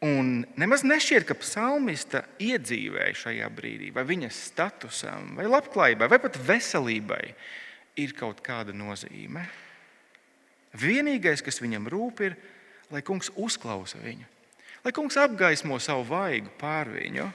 Un 0.00 0.46
nemaz 0.56 0.80
nešķiet, 0.80 1.26
ka 1.28 1.36
psalmista 1.36 2.22
iedzīvēja 2.40 3.16
šajā 3.20 3.48
brīdī, 3.52 3.90
vai 3.92 4.06
viņa 4.08 4.30
statusam, 4.32 5.34
vai 5.36 5.44
labklājībai, 5.44 6.08
vai 6.08 6.18
pat 6.22 6.38
veselībai 6.40 7.24
ir 8.00 8.14
kaut 8.16 8.40
kāda 8.44 8.72
nozīme. 8.72 9.44
Vienīgais, 10.80 11.44
kas 11.44 11.60
viņam 11.60 11.90
rūp, 11.92 12.24
ir, 12.24 12.38
lai 12.88 13.04
kungs 13.04 13.28
uzklausa 13.36 14.00
viņu, 14.00 14.24
lai 14.86 14.94
kungs 14.96 15.20
apgaismo 15.20 15.76
savu 15.82 16.08
vaigu 16.08 16.48
pār 16.56 16.88
viņu, 16.96 17.28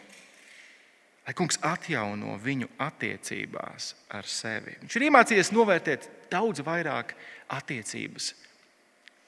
lai 1.28 1.38
kungs 1.38 1.62
atjauno 1.62 2.40
viņu 2.42 2.74
attiecībās 2.82 3.94
ar 4.10 4.26
sevi. 4.26 4.80
Viņš 4.82 4.98
ir 4.98 5.10
iemācījies 5.12 5.54
novērtēt 5.54 6.10
daudz 6.34 6.66
vairāk 6.66 7.14
attiecības 7.54 8.34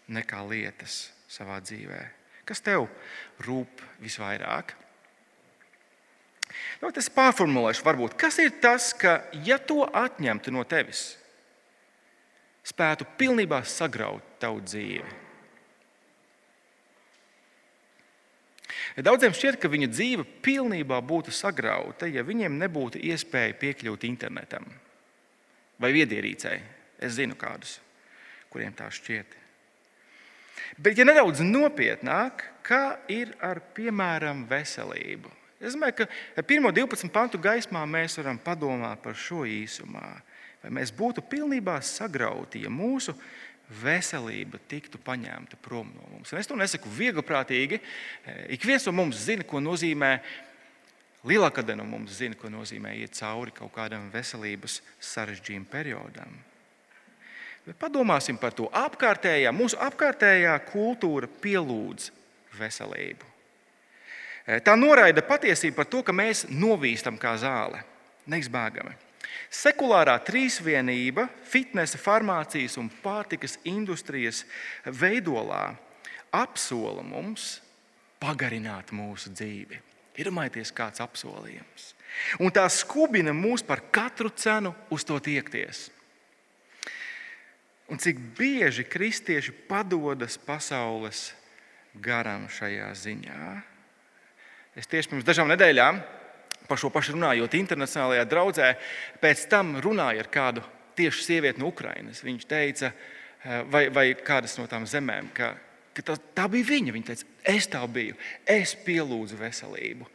nekā 0.10 0.42
lietas 0.50 1.04
savā 1.30 1.62
dzīvēm. 1.62 2.17
Kas 2.48 2.64
tev 2.64 2.88
rūp 3.44 3.84
visvairāk? 4.00 4.74
Nu, 6.82 6.90
es 6.94 7.10
pārformulēšu, 7.12 7.84
varbūt, 7.84 8.16
kas 8.20 8.38
ir 8.40 8.54
tas, 8.64 8.94
ka, 8.96 9.20
ja 9.46 9.58
to 9.60 9.84
atņemtu 9.86 10.54
no 10.54 10.64
tevis, 10.70 11.18
spētu 12.68 13.08
pilnībā 13.20 13.64
sagraut 13.68 14.38
tavu 14.42 14.62
dzīvi. 14.64 15.16
Daudziem 19.06 19.36
šķiet, 19.36 19.60
ka 19.62 19.70
viņa 19.70 19.90
dzīve 19.92 20.24
pilnībā 20.46 20.98
būtu 21.06 21.34
sagrauta, 21.36 22.08
ja 22.10 22.24
viņiem 22.26 22.56
nebūtu 22.58 23.02
iespēja 23.12 23.54
piekļūt 23.60 24.08
internetam 24.08 24.66
vai 25.78 25.92
viedierīcei. 25.94 26.58
Es 26.98 27.14
zinu 27.20 27.38
kādus, 27.38 27.76
kuriem 28.50 28.74
tā 28.74 28.90
šķiet. 28.90 29.36
Bet, 30.78 30.98
ja 30.98 31.06
nedaudz 31.08 31.42
nopietnāk, 31.46 32.44
kā 32.66 32.98
ir 33.12 33.34
ar 33.44 33.62
piemēram 33.76 34.46
veselību? 34.50 35.32
Es 35.58 35.74
domāju, 35.74 36.06
ka 36.06 36.44
pirmo 36.46 36.70
12 36.74 37.10
pantu 37.14 37.40
gaismā 37.42 37.82
mēs 37.90 38.20
varam 38.20 38.38
padomāt 38.38 39.02
par 39.02 39.18
šo 39.18 39.42
īsumā. 39.50 40.06
Vai 40.62 40.74
mēs 40.80 40.92
būtu 40.94 41.24
pilnībā 41.26 41.80
sagrauti, 41.86 42.62
ja 42.66 42.72
mūsu 42.74 43.16
veselība 43.82 44.62
tiktu 44.70 45.02
paņemta 45.02 45.58
prom 45.62 45.90
no 45.96 46.06
mums? 46.12 46.34
Un 46.34 46.42
es 46.42 46.50
to 46.50 46.58
nesaku 46.58 46.92
viegliprātīgi. 46.94 47.82
Ik 48.54 48.68
viens 48.70 48.86
no 48.86 48.94
mums 48.98 49.24
zina, 49.26 49.46
ko 49.48 49.62
nozīmē. 49.64 50.12
Lielākā 51.28 51.66
daļa 51.66 51.82
no 51.82 51.88
mums 51.90 52.20
zina, 52.20 52.38
ko 52.38 52.52
nozīmē 52.54 52.94
iet 53.02 53.18
cauri 53.18 53.52
kaut 53.56 53.74
kādam 53.76 54.12
veselības 54.14 54.80
sarežģījuma 55.04 55.68
periodam. 55.72 56.38
Bet 57.68 57.76
padomāsim 57.82 58.38
par 58.40 58.54
to. 58.56 58.70
Apkārtējā, 58.72 59.52
mūsu 59.52 59.76
apkārtējā 59.84 60.54
kultūra 60.70 61.28
pielūdz 61.28 62.12
veselību. 62.56 63.28
E, 64.48 64.62
tā 64.64 64.78
noraida 64.80 65.20
patiesību 65.28 65.76
par 65.76 65.90
to, 65.92 66.00
ka 66.08 66.16
mēs 66.16 66.46
novīstam 66.48 67.18
kā 67.20 67.36
zāle, 67.42 67.82
neizbēgami. 68.32 68.96
Sekulārā 69.52 70.16
trīsvienība, 70.28 71.28
fitnesa, 71.48 72.00
farmācijas 72.00 72.78
un 72.80 72.88
pārtikas 73.04 73.58
industrijas 73.68 74.46
veidolā 74.88 75.76
apsola 76.36 77.04
mums 77.04 77.58
pagarināt 78.24 78.96
mūsu 78.96 79.32
dzīvi. 79.36 79.84
Iedomājieties, 80.18 80.72
kāds 80.76 81.04
apsolījums. 81.04 81.92
Un 82.42 82.52
tā 82.56 82.64
skubina 82.72 83.36
mūs 83.36 83.62
par 83.64 83.84
katru 83.94 84.32
cenu 84.32 84.72
uz 84.92 85.04
to 85.06 85.20
tiekties. 85.22 85.90
Un 87.88 88.00
cik 88.04 88.20
bieži 88.36 88.84
kristieši 88.84 89.54
padodas 89.70 90.36
pasaules 90.38 91.32
garam 92.04 92.50
šajā 92.52 92.90
ziņā. 93.00 93.44
Es 94.78 94.90
tieši 94.92 95.14
pirms 95.14 95.26
dažām 95.26 95.48
nedēļām 95.50 96.02
par 96.68 96.80
šo 96.80 96.92
pašu 96.92 97.16
runājot 97.16 97.56
internacionālajā 97.58 98.26
draudzē, 98.28 98.72
pēc 99.22 99.46
tam 99.52 99.78
runāju 99.82 100.22
ar 100.22 100.30
kādu 100.32 100.64
tieši 101.00 101.24
sievieti 101.24 101.62
no 101.62 101.72
Ukrainas. 101.72 102.24
Viņš 102.26 102.48
teica, 102.50 102.92
eh, 102.92 103.64
vai, 103.72 103.88
vai 103.90 104.08
kādas 104.14 104.58
no 104.60 104.68
tām 104.68 104.84
zemēm, 104.84 105.32
ka, 105.34 105.54
ka 105.96 106.04
tā, 106.12 106.18
tā 106.36 106.48
bija 106.52 106.68
viņa. 106.68 106.96
Viņa 106.96 107.08
teica, 107.12 107.30
es 107.56 107.70
tā 107.72 107.84
biju, 107.88 108.18
es 108.46 108.76
pielūdzu 108.86 109.40
veselību. 109.40 110.10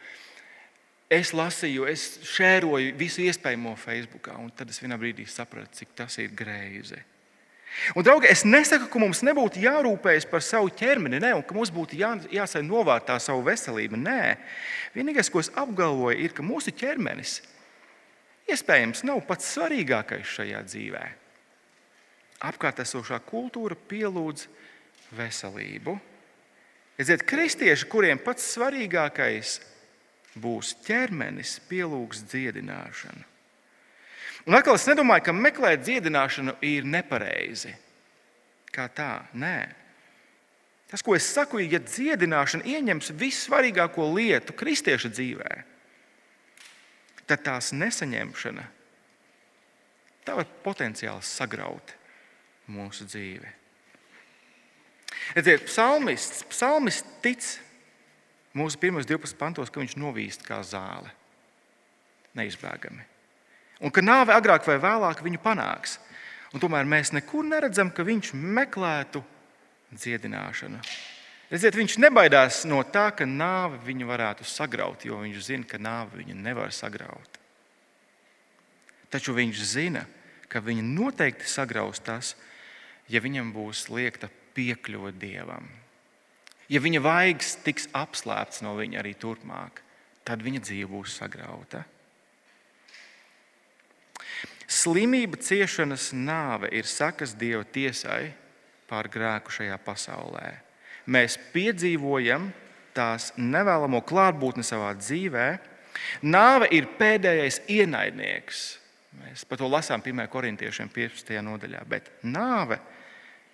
Es 1.12 1.32
lasīju, 1.37 1.88
es 1.88 2.18
šēroju 2.24 2.94
visu 2.96 3.24
iespējamo 3.24 3.74
Facebook, 3.76 4.30
un 4.37 4.52
tad 4.56 4.70
es 4.72 4.80
vienā 4.80 4.96
brīdī 5.00 5.26
sapratu, 5.28 5.82
cik 5.82 5.96
tas 5.96 6.16
ir 6.22 6.30
greizi. 6.37 7.00
Un, 7.96 8.04
draugi, 8.04 8.28
es 8.30 8.44
nesaku, 8.44 8.87
ka 8.92 9.00
mums 9.00 9.22
nebūtu 9.26 9.62
jārūpējas 9.62 10.26
par 10.30 10.44
savu 10.44 10.68
ķermeni, 10.76 11.20
ne, 11.22 11.32
un 11.38 11.42
ka 11.46 11.56
mums 11.56 11.72
būtu 11.72 11.96
jā, 11.98 12.12
jāsaka 12.30 12.64
novārtā 12.66 13.16
savu 13.22 13.42
veselību. 13.46 13.98
Nē, 13.98 14.37
vienīgais, 14.94 15.30
ko 15.32 15.40
es 15.42 15.50
apgalvoju, 15.56 16.20
ir, 16.20 16.37
ka 16.37 16.44
mūsu 16.46 16.74
ķermenis 16.76 17.40
iespējams 18.52 19.04
nav 19.08 19.22
pats 19.26 19.48
svarīgākais 19.54 20.28
šajā 20.37 20.62
dzīvē. 20.68 21.02
Apkārt 22.48 22.82
esošā 22.82 23.20
kultūra 23.24 23.76
pielūdz 23.88 24.48
veselību. 25.16 25.96
Redziet, 26.98 27.24
kristieši, 27.26 27.88
kuriem 27.90 28.20
pats 28.22 28.44
svarīgākais 28.54 29.61
būs 30.42 30.74
ķermenis, 30.87 31.58
pielūgs 31.70 32.24
dziedināšanu. 32.30 33.28
Un 34.46 34.57
atkal 34.59 34.74
es 34.74 34.88
nedomāju, 34.90 35.28
ka 35.28 35.35
meklēt 35.37 35.85
dziedināšanu 35.87 36.57
ir 36.66 36.87
nepareizi. 36.88 37.76
Kā 38.74 38.88
tā? 38.90 39.22
Nē. 39.38 39.57
Tas, 40.90 41.05
ko 41.05 41.14
es 41.16 41.28
saku, 41.31 41.61
ir, 41.62 41.76
ja 41.76 41.81
dziedināšana 41.81 42.66
ieņems 42.68 43.12
vissvarīgāko 43.20 44.09
lietu 44.16 44.57
kristieša 44.57 45.12
dzīvē, 45.14 45.52
tad 47.31 47.44
tās 47.46 47.70
nesaņemšana 47.76 48.64
tā 50.26 50.35
var 50.38 50.48
potenciāli 50.66 51.24
sagraut 51.26 51.94
mūsu 52.70 53.07
dzīvi. 53.09 53.55
Redziet, 55.38 55.64
psalmists, 55.70 56.42
psalmists 56.50 57.22
tic 57.24 57.46
mūsu 58.59 58.81
pirmos 58.83 59.09
12 59.09 59.38
pantos, 59.38 59.70
ka 59.70 59.81
viņš 59.81 59.96
novīst 60.02 60.44
kā 60.46 60.61
zāle. 60.66 61.14
Neizbēgami 62.37 63.12
un 63.83 63.90
ka 63.90 64.05
nāve 64.05 64.35
agrāk 64.35 64.66
vai 64.68 64.79
vēlāk 64.81 65.23
viņu 65.25 65.42
panāks. 65.42 65.99
Un 66.53 66.61
tomēr 66.61 66.87
mēs 66.88 67.12
nekur 67.16 67.47
neredzam, 67.49 67.90
ka 67.90 68.05
viņš 68.07 68.33
meklētu 68.37 69.23
dziedināšanu. 69.92 70.81
Redziet, 71.53 71.77
viņš 71.77 71.99
nebaidās 72.01 72.62
no 72.68 72.81
tā, 72.88 73.11
ka 73.16 73.27
nāve 73.29 73.81
viņu 73.85 74.09
varētu 74.09 74.47
sagraut, 74.49 75.05
jo 75.05 75.18
viņš 75.21 75.40
zina, 75.51 75.68
ka 75.68 75.81
nāve 75.81 76.23
viņu 76.23 76.37
nevar 76.40 76.73
sagraut. 76.73 77.38
Taču 79.12 79.35
viņš 79.37 79.64
zina, 79.68 80.07
ka 80.49 80.62
viņa 80.64 80.85
noteikti 80.87 81.49
sagraus 81.49 82.01
tas, 82.01 82.33
ja 83.12 83.21
viņam 83.21 83.53
būs 83.53 83.90
liekta 83.92 84.31
piekļuve 84.57 85.12
dievam. 85.21 85.68
Ja 86.73 86.81
viņa 86.81 87.03
vaigs 87.05 87.57
tiks 87.64 87.90
apslēpts 87.92 88.62
no 88.64 88.73
viņa 88.79 89.03
arī 89.03 89.12
turpmāk, 89.21 89.83
tad 90.25 90.40
viņa 90.45 90.62
dzīve 90.64 90.88
būs 90.95 91.18
sagrauta. 91.21 91.83
Slimība, 94.72 95.37
ciešanas, 95.37 96.12
nāve 96.16 96.70
ir 96.72 96.88
sakas 96.88 97.35
Dieva 97.37 97.64
tiesai 97.68 98.32
pār 98.88 99.08
grēku 99.12 99.52
šajā 99.52 99.76
pasaulē. 99.85 100.48
Mēs 101.12 101.37
piedzīvojam 101.52 102.48
tās 102.96 103.32
nevēlamo 103.37 104.00
klātbūtni 104.06 104.64
savā 104.64 104.92
dzīvē. 104.96 105.48
Nāve 106.24 106.70
ir 106.72 106.88
pēdējais 106.98 107.62
ienaidnieks. 107.72 108.62
Mēs 109.20 109.44
par 109.48 109.61
to 109.61 109.68
lasām 109.68 110.00
1. 110.00 110.24
korintiešiem 110.32 110.88
15. 110.92 111.35
nodaļā. 111.44 111.82
Bet 111.88 112.08
nāve 112.24 112.78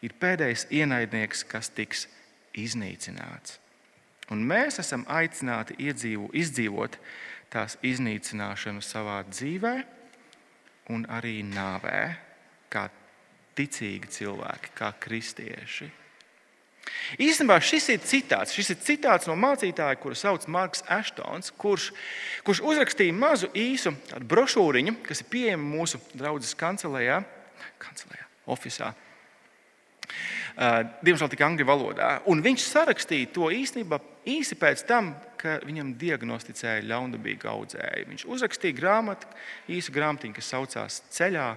ir 0.07 0.15
pēdējais 0.21 0.69
ienaidnieks, 0.71 1.43
kas 1.51 1.73
tiks 1.75 2.07
iznīcināts. 2.59 3.59
Un 4.31 4.45
mēs 4.47 4.79
esam 4.83 5.07
aicināti 5.11 5.79
iedzīvo, 5.83 6.29
izdzīvot 6.37 6.99
tās 7.51 7.79
iznīcināšanu 7.83 8.85
savā 8.85 9.23
dzīvē 9.27 9.79
un 10.95 11.05
arī 11.13 11.41
nāvē, 11.47 12.01
kā 12.73 12.89
ticīgi 13.59 14.11
cilvēki, 14.19 14.75
kā 14.79 14.93
kristieši. 15.03 15.89
Īstenībā 17.21 17.59
šis 17.65 17.89
ir 17.93 18.01
citāts. 18.05 18.55
Šis 18.57 18.73
ir 18.73 18.79
citāts 18.85 19.29
no 19.29 19.37
mācītāja, 19.39 19.99
kuru 20.01 20.17
sauc 20.17 20.47
Marks 20.51 20.85
Ashtons, 20.89 21.53
kurš, 21.61 21.91
kurš 22.47 22.63
uzrakstīja 22.65 23.17
mazu 23.17 23.51
īsu 23.57 23.93
brošūriņu, 24.29 24.99
kas 25.05 25.23
ir 25.25 25.31
pieejama 25.33 25.69
mūsu 25.77 26.01
draugas 26.15 26.55
kancelējā, 26.59 27.21
kancelējā 27.83 28.29
oficiālā. 28.55 28.95
Diemžēl 30.59 31.29
tikai 31.31 31.47
angļu 31.53 31.65
valodā. 31.69 32.07
Un 32.27 32.41
viņš 32.43 32.65
sarakstīja 32.67 33.31
to 33.31 33.47
īstenībā 33.55 34.01
īsi 34.27 34.57
pēc 34.59 34.83
tam, 34.89 35.13
kad 35.39 35.63
viņam 35.63 35.93
diagnosticēja 36.01 36.83
ļaundabīgu 36.89 37.47
audzēju. 37.47 38.09
Viņš 38.11 38.25
uzrakstīja 38.27 38.75
grāmatu, 38.75 39.29
īsu 39.71 39.95
grāmatiņu, 39.95 40.35
kas 40.35 40.49
saucās 40.51 40.97
Ceļā 41.15 41.53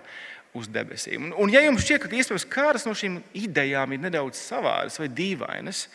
uz 0.54 0.68
debesīm. 0.70 1.32
Un, 1.32 1.34
un 1.34 1.54
ja 1.54 1.64
jums 1.66 1.82
šķiet, 1.82 2.04
ka 2.04 2.12
iespējams 2.14 2.46
kādas 2.52 2.86
no 2.86 2.94
šīm 2.98 3.18
idejām 3.42 3.96
ir 3.96 4.04
nedaudz 4.04 4.38
savādas 4.38 5.00
vai 5.02 5.08
dīvainas, 5.10 5.88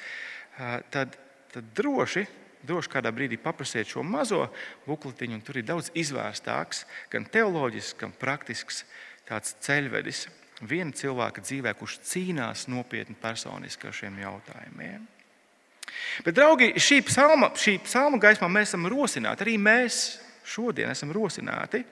tad, 0.90 1.14
tad 1.52 1.68
droši, 1.78 2.24
droši 2.66 2.90
kādā 2.90 3.12
brīdī 3.14 3.38
paprasiet 3.38 3.86
šo 3.92 4.02
mazo 4.02 4.48
bukletiņu, 4.88 5.38
un 5.38 5.44
tur 5.46 5.60
ir 5.60 5.68
daudz 5.68 5.92
izvērstāks, 5.94 6.82
gan 7.12 7.28
teoloģisks, 7.30 8.00
gan 8.00 8.16
praktisks 8.18 8.82
ceļvedis 9.28 10.24
viena 10.64 10.94
cilvēka 10.96 11.42
dzīvē, 11.44 11.74
kurš 11.76 11.98
cīnās 12.06 12.66
nopietni 12.72 13.16
personiski 13.20 13.88
ar 13.88 13.96
šiem 13.96 14.18
jautājumiem. 14.22 15.04
Bet, 16.24 16.34
draugi, 16.36 16.72
šī 16.80 17.02
psalma, 17.06 17.50
šī 17.56 17.76
psalma 17.84 18.18
gaismā 18.20 18.48
mēs 18.50 18.72
esam 18.72 18.88
rosināti, 18.90 19.44
arī 19.44 19.56
mēs 19.60 20.18
šodien 20.46 20.90
esam 20.92 21.12
rosināti 21.14 21.84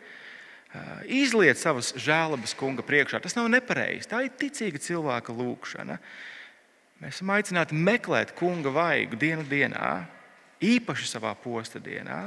izliet 1.07 1.59
savas 1.61 1.93
žēlabas 2.01 2.55
kunga 2.59 2.83
priekšā. 2.83 3.21
Tas 3.23 3.37
nav 3.39 3.47
nepareizi. 3.53 4.09
Tā 4.11 4.25
ir 4.25 4.33
ticīga 4.39 4.81
cilvēka 4.83 5.35
lūkšana. 5.35 5.99
Mēs 7.03 7.19
esam 7.19 7.31
aicināti 7.35 7.79
meklēt 7.79 8.33
kunga 8.39 8.73
vaigu 8.75 9.19
dienu 9.21 9.45
dienā, 9.47 9.93
īpaši 10.65 11.07
savā 11.11 11.35
posta 11.39 11.79
dienā. 11.83 12.25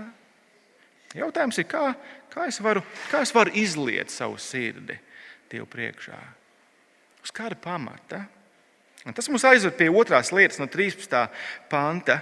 Jautājums 1.17 1.59
ir, 1.59 1.67
kā, 1.67 1.89
kā, 2.31 2.47
es 2.47 2.59
varu, 2.63 2.83
kā 3.11 3.23
es 3.25 3.33
varu 3.35 3.51
izliet 3.57 4.11
savu 4.13 4.37
sirdi 4.39 4.99
Dievu 5.51 5.67
priekšā? 5.71 6.17
Uz 7.23 7.33
kāda 7.35 7.57
pamata? 7.59 8.25
Un 9.07 9.15
tas 9.15 9.29
mums 9.31 9.45
aizved 9.47 9.77
pie 9.79 9.87
otrās 9.87 10.33
lietas, 10.35 10.59
no 10.59 10.67
13. 10.67 11.27
panta, 11.71 12.19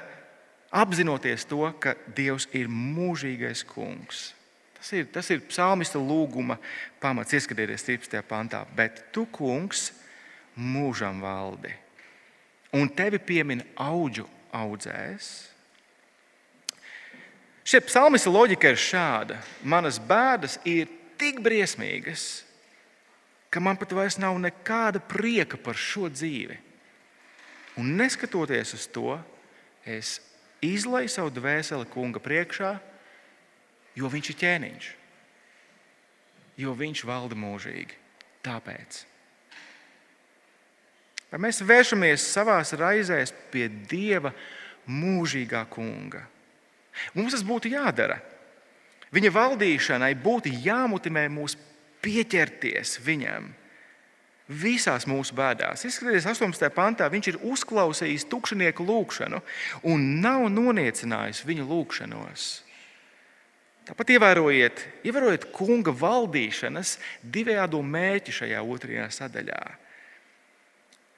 apzinoties 0.70 1.48
to, 1.50 1.64
ka 1.82 1.96
Dievs 2.18 2.46
ir 2.54 2.70
mūžīgais 2.70 3.64
kungs. 3.66 4.34
Tas 4.78 4.92
ir, 4.94 5.08
tas 5.10 5.30
ir 5.34 5.42
psalmista 5.50 5.98
lūguma 5.98 6.60
pamats. 7.02 7.34
Ieskatieties 7.34 7.88
13. 7.88 8.22
pantā. 8.30 8.62
Bet 8.78 9.08
tu, 9.16 9.26
kungs, 9.34 9.88
mūžam 10.56 11.24
valdi, 11.26 11.74
un 12.76 12.92
tevi 12.94 13.18
piemin 13.18 13.64
augu 13.82 14.28
audzēs. 14.56 15.32
Šie 17.66 17.82
psalmista 17.82 18.30
loģika 18.30 18.70
ir 18.70 18.78
šāda. 18.78 19.40
Manas 19.66 19.98
bēdas 19.98 20.60
ir 20.70 20.92
tik 21.18 21.42
briesmīgas, 21.42 22.45
ka 23.56 23.64
man 23.64 23.80
pat 23.80 23.96
vairs 23.96 24.20
nav 24.20 24.36
nekāda 24.44 25.00
prieka 25.00 25.56
par 25.56 25.80
šo 25.80 26.10
dzīvi. 26.12 26.60
Un 27.80 27.96
neskatoties 27.96 28.76
uz 28.76 28.90
to, 28.92 29.16
es 29.88 30.20
izlaižu 30.64 31.14
savu 31.16 31.32
dvēseli 31.32 31.88
kunga 31.92 32.20
priekšā 32.24 32.76
jo 33.96 34.12
viņš 34.12 34.32
ir 34.32 34.40
ķēniņš, 34.42 34.88
jo 36.62 36.76
viņš 36.78 37.04
valda 37.08 37.38
mūžīgi. 37.40 38.02
Tāpēc. 38.46 39.02
Vai 41.32 41.42
mēs 41.48 41.64
vēršamies 41.66 42.28
savā 42.30 42.60
raizēs 42.78 43.34
pie 43.52 43.66
Dieva 43.90 44.32
mūžīgā 44.86 45.64
kunga? 45.72 46.22
Mums 47.16 47.34
tas 47.34 47.44
būtu 47.44 47.72
jādara. 47.74 48.20
Viņa 49.16 49.32
valdīšanai 49.34 50.14
būtu 50.22 50.54
jāmutimē 50.64 51.26
mūs 51.34 51.58
pieķerties 52.06 53.00
viņam 53.06 53.50
visās 54.46 55.08
mūsu 55.10 55.34
bēdās. 55.38 55.86
Izskatieties, 55.88 56.28
18. 56.30 56.70
pantā 56.74 57.08
viņš 57.10 57.32
ir 57.32 57.40
uzklausījis 57.50 58.28
tukšnieku 58.30 58.86
lūgšanu 58.86 59.42
un 59.90 60.06
nav 60.22 60.46
noniecinājis 60.54 61.44
viņu 61.48 61.66
lūgšanos. 61.70 62.46
Tāpat 63.86 64.16
ievērojiet, 64.16 64.82
ievērojiet 65.06 65.48
kunga 65.54 65.94
valdīšanas 65.94 66.96
divējādo 67.22 67.82
mērķi 67.86 68.34
šajā 68.40 68.62
otrajā 68.66 69.10
sadaļā. 69.14 69.62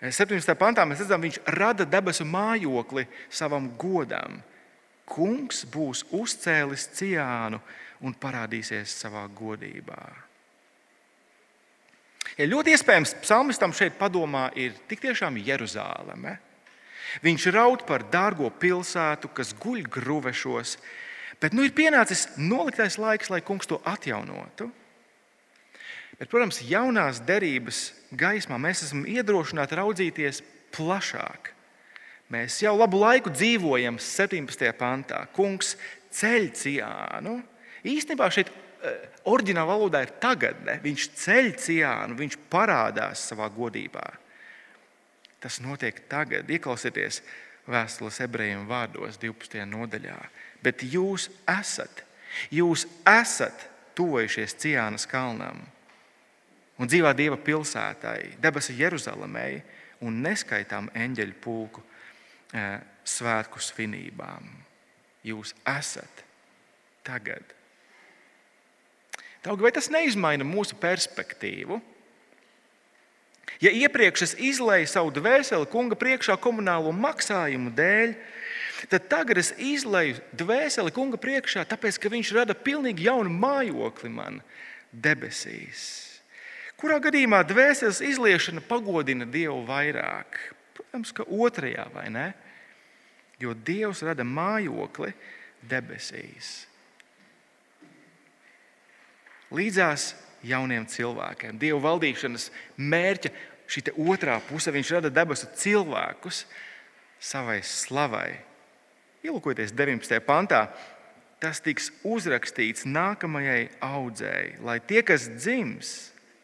17. 0.03 0.51
pantā 0.59 0.83
mēs 0.85 1.01
redzam, 1.01 1.23
viņš 1.23 1.39
rada 1.55 1.87
debesu 1.87 2.27
mājokli 2.27 3.07
savam 3.33 3.71
godam. 3.79 4.41
Kungs 5.07 5.63
būs 5.71 6.03
uzcēlis 6.11 6.89
ciānu 6.99 7.61
un 8.03 8.13
parādīsies 8.19 8.99
savā 8.99 9.23
godībā. 9.31 10.26
Ja 12.35 12.49
ļoti 12.49 12.75
iespējams, 12.75 13.15
psalmistam 13.23 13.73
šeit 13.73 13.95
padomā 13.99 14.49
ir 14.59 14.75
tik 14.89 15.05
tiešām 15.05 15.39
Jeruzaleme. 15.39 16.37
Viņš 17.23 17.49
raud 17.55 17.85
par 17.87 18.03
dārgo 18.11 18.49
pilsētu, 18.51 19.31
kas 19.33 19.55
guļ 19.57 19.85
gruvešos, 19.87 20.75
Bet 21.41 21.53
nu 21.53 21.65
ir 21.67 21.73
pienācis 21.77 22.25
noliktais 22.37 22.97
laiks, 22.97 23.29
lai 23.29 23.43
kungs 23.45 23.69
to 23.69 23.77
atjaunotu. 23.85 24.71
Bet, 26.17 26.31
protams, 26.31 26.63
jaunās 26.65 27.19
derības 27.21 27.91
gaismā 28.17 28.57
mēs 28.61 28.81
esam 28.87 29.03
iedrošināti 29.05 29.77
raudzīties 29.77 30.41
plašāk. 30.73 31.51
Mēs 32.33 32.57
jau 32.63 32.73
labu 32.75 32.97
laiku 33.03 33.29
dzīvojam 33.31 33.99
17. 34.01 34.71
pantā. 34.79 35.21
Kungs 35.35 35.75
ceļ 36.17 36.49
ciānu. 36.57 37.37
Īstenībā 37.87 38.31
šeit 38.33 38.49
eh, 38.87 39.09
oriģinālā 39.29 39.67
valodā 39.69 40.01
ir 40.05 40.15
tagadne. 40.23 40.79
Viņš 40.83 41.09
ceļ 41.23 41.51
ciānu, 41.63 42.17
viņš 42.19 42.39
parādās 42.51 43.27
savā 43.31 43.49
godībā. 43.53 44.05
Tas 45.43 45.59
notiek 45.61 45.99
tagad. 46.09 46.49
Ieklausieties 46.49 47.21
vēstules 47.67 48.21
ebrejiem 48.25 48.65
vārdos 48.69 49.19
12. 49.21 49.65
nodaļā 49.69 50.17
bet 50.63 50.83
jūs 50.83 51.29
esat, 51.49 52.03
jūs 52.51 52.85
esat 53.07 53.67
tuvojušies 53.97 54.55
Ciānas 54.61 55.07
kalnam 55.09 55.63
un 56.77 56.89
dzīvā 56.89 57.13
Dieva 57.17 57.37
pilsētai, 57.41 58.37
debesu 58.41 58.75
Jeruzalemē 58.77 59.47
un 60.05 60.21
neskaitām 60.21 60.91
eņģeļu 60.93 61.37
pulku 61.41 61.81
e, 62.53 62.65
svētku 63.01 63.61
svinībām. 63.63 64.45
Jūs 65.25 65.55
esat 65.67 66.21
tagad. 67.07 67.56
Taugi, 69.45 69.63
vai 69.63 69.71
tas 69.75 69.91
neizmaina 69.93 70.45
mūsu 70.47 70.77
perspektīvu? 70.79 71.79
Ja 73.63 73.71
iepriekš 73.73 74.23
es 74.25 74.33
izlēju 74.37 74.89
savu 74.89 75.13
dvēseli 75.15 75.69
kunga 75.71 75.97
priekšā 75.97 76.35
komunālo 76.41 76.91
maksājumu 76.93 77.71
dēļ, 77.77 78.13
tad 78.91 79.07
tagad 79.09 79.39
es 79.41 79.53
izlēju 79.57 80.19
dvēseli 80.37 80.93
kunga 80.93 81.17
priekšā, 81.21 81.63
tāpēc 81.65 81.97
ka 81.97 82.11
viņš 82.13 82.33
rada 82.37 82.53
pilnīgi 82.53 83.07
jaunu 83.07 83.33
mājokli 83.33 84.11
man 84.13 84.41
debesīs. 84.91 85.87
Kurā 86.77 86.99
gadījumā 87.01 87.41
dvēseles 87.49 88.03
izliešana 88.05 88.61
pagodina 88.61 89.25
Dievu 89.25 89.63
vairāk? 89.65 90.37
Protams, 90.77 91.09
ka 91.09 91.25
otrajā 91.25 91.87
vai 91.89 92.05
ne? 92.13 92.27
Jo 93.41 93.55
Dievs 93.57 94.03
rada 94.05 94.21
mājokli 94.25 95.09
debesīs. 95.65 96.67
Līdzās 99.55 100.11
jauniem 100.43 100.87
cilvēkiem, 100.89 101.59
Dieva 101.59 101.79
valdīšanas 101.85 102.49
mērķa, 102.77 103.31
šī 103.67 103.83
otrā 104.07 104.37
puse, 104.47 104.71
viņš 104.71 104.91
rada 104.97 105.11
debesu 105.13 105.47
cilvēkus 105.55 106.45
savai 107.19 107.61
slavai, 107.63 108.29
Ielūkojieties 109.25 109.73
19. 109.75 110.21
pantā. 110.23 110.67
Tas 111.41 111.59
tiks 111.61 111.91
uzrakstīts 112.07 112.87
nākamajai 112.89 113.67
audzēji, 113.83 114.55
lai 114.65 114.79
tie, 114.81 115.03
kas 115.05 115.27
dzims, 115.35 115.91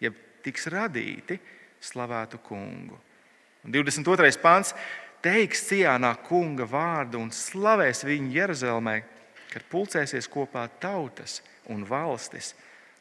jeb 0.04 0.18
tiks 0.46 0.68
radīti, 0.70 1.40
slavētu 1.82 2.38
kungu. 2.46 3.00
Un 3.64 3.74
22. 3.74 4.36
pāns 4.44 4.74
teiks 5.24 5.64
cienā 5.70 6.12
kunga 6.28 6.68
vārdu 6.70 7.22
un 7.24 7.32
slavēs 7.34 8.04
viņu 8.06 8.36
Jeruzalemē, 8.36 8.98
kad 9.54 9.66
pulcēsies 9.72 10.30
kopā 10.30 10.68
tautas 10.84 11.40
un 11.74 11.86
valstis, 11.88 12.52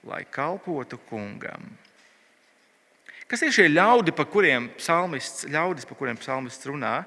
lai 0.08 0.24
kalpotu 0.30 0.98
kungam. 1.08 1.64
Kas 3.30 3.42
ir 3.46 3.54
šie 3.54 3.68
ļaudi, 3.70 4.12
par 4.12 4.26
kuriem 4.28 4.68
psalmists, 4.76 5.46
ļaudis, 5.48 5.86
par 5.88 5.96
kuriem 5.96 6.18
psalmists 6.20 6.68
runā? 6.68 6.98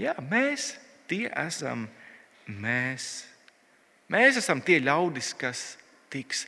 Jā, 0.00 0.12
mēs 0.20 0.74
tie 1.08 1.26
esam 1.32 1.86
mēs. 2.44 3.26
Mēs 4.10 4.40
esam 4.40 4.60
tie 4.64 4.80
ļaudis, 4.82 5.32
kas 5.38 5.62
tiks 6.12 6.44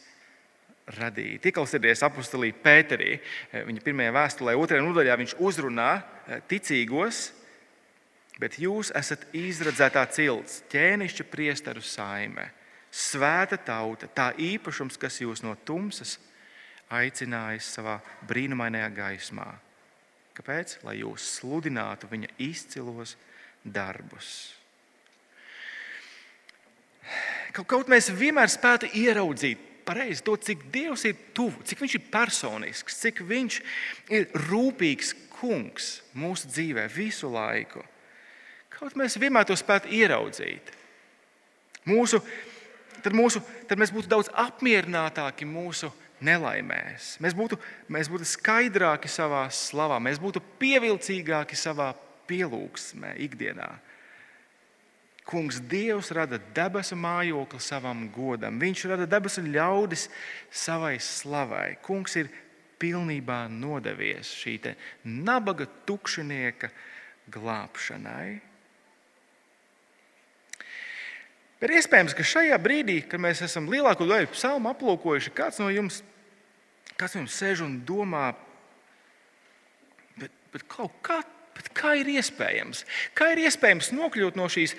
radīti. 0.98 1.50
Ieklausieties 1.50 2.02
apustulī 2.04 2.50
Pēterī. 2.52 3.16
Viņa 3.52 3.84
pirmajā 3.84 4.14
vēstulē, 4.16 4.56
otrajā 4.58 4.82
nodaļā 4.84 5.18
viņš 5.20 5.36
uzrunā 5.40 5.90
eh, 5.96 6.42
ticīgos, 6.50 7.28
bet 8.42 8.58
jūs 8.60 8.90
esat 8.98 9.28
izradzētā 9.36 10.02
cilts, 10.12 10.62
ķēnišķa 10.72 11.28
priesteru 11.30 11.84
saime, 11.84 12.48
svēta 12.92 13.56
tauta, 13.56 14.06
tā 14.06 14.30
īpašums, 14.36 14.98
kas 15.00 15.20
jūs 15.22 15.42
no 15.44 15.56
tumsas 15.64 16.18
aicinājis 16.92 17.72
savā 17.78 17.98
brīnumainajā 18.28 18.90
gaismā. 18.96 19.48
Kāpēc? 20.36 20.78
Lai 20.84 20.98
jūs 21.00 21.24
sludinātu 21.38 22.08
viņa 22.10 22.30
izcilos 22.40 23.16
darbus. 23.64 24.52
Kaut, 27.52 27.66
kaut 27.68 27.90
mēs 27.92 28.08
vienmēr 28.16 28.48
spētu 28.52 28.88
ieraudzīt 28.96 29.68
pareizi 29.84 30.22
to, 30.24 30.36
cik 30.38 30.68
Dievs 30.72 31.04
ir 31.08 31.16
tuvu, 31.34 31.64
cik 31.66 31.82
Viņš 31.82 31.96
ir 31.98 32.04
personisks, 32.12 33.00
cik 33.02 33.22
Viņš 33.28 33.58
ir 34.14 34.28
rūpīgs 34.48 35.14
kungs 35.40 35.96
mūsu 36.14 36.50
dzīvē 36.52 36.86
visu 36.92 37.30
laiku. 37.32 37.82
Kaut 38.72 38.96
mēs 38.98 39.18
vienmēr 39.20 39.46
to 39.48 39.56
spētu 39.58 39.90
ieraudzīt. 39.94 40.72
Mūsu, 41.90 42.22
tad, 43.02 43.16
mūsu, 43.16 43.42
tad 43.68 43.80
mēs 43.80 43.92
būtu 43.94 44.10
daudz 44.10 44.30
apmierinātāki 44.32 45.48
mūsu 45.48 45.92
nelaimēs. 46.22 47.16
Mēs 47.22 47.36
būtu, 47.36 47.58
mēs 47.92 48.10
būtu 48.12 48.28
skaidrāki 48.28 49.10
savā 49.10 49.44
slavā, 49.52 49.98
mēs 50.02 50.20
būtu 50.22 50.42
pievilcīgāki 50.62 51.58
savā 51.58 51.92
pielūgsmē, 52.30 53.16
ikdienā. 53.26 53.70
Kungs 55.26 55.60
Dievs 55.70 56.10
rada 56.14 56.40
debesu 56.54 56.96
mājokli 56.98 57.60
savam 57.62 58.08
godam. 58.10 58.58
Viņš 58.58 58.86
rada 58.90 59.06
debesu 59.06 59.44
ļaudis 59.46 60.08
savai 60.50 60.96
slavai. 60.98 61.76
Kungs 61.84 62.16
ir 62.18 62.30
pilnībā 62.82 63.44
nodevies 63.50 64.32
šī 64.34 64.56
nabaga 65.06 65.68
tukšinieka 65.86 66.72
glābšanai. 67.30 68.51
Bet 71.62 71.70
iespējams, 71.78 72.16
ka 72.18 72.26
šajā 72.26 72.58
brīdī, 72.58 72.98
kad 73.06 73.22
mēs 73.22 73.44
esam 73.46 73.68
lielāko 73.70 74.08
daļu 74.10 74.32
psalmu 74.34 74.72
aplūkojuši, 74.72 75.34
kāds 75.36 75.60
no 75.62 75.68
jums, 75.70 76.00
kāds 76.98 77.14
no 77.14 77.22
jums 77.22 77.36
sēž 77.38 77.62
un 77.62 77.76
domā, 77.86 78.32
bet, 80.18 80.34
bet 80.50 80.66
kaut 80.66 80.98
kā 81.06 81.22
Bet 81.52 81.68
kā 81.76 81.92
ir 82.00 82.08
iespējams? 82.14 82.82
Kā 83.16 83.28
ir 83.34 83.42
iespējams 83.44 83.90
nokļūt 83.92 84.38
no 84.40 84.46
šīs, 84.50 84.72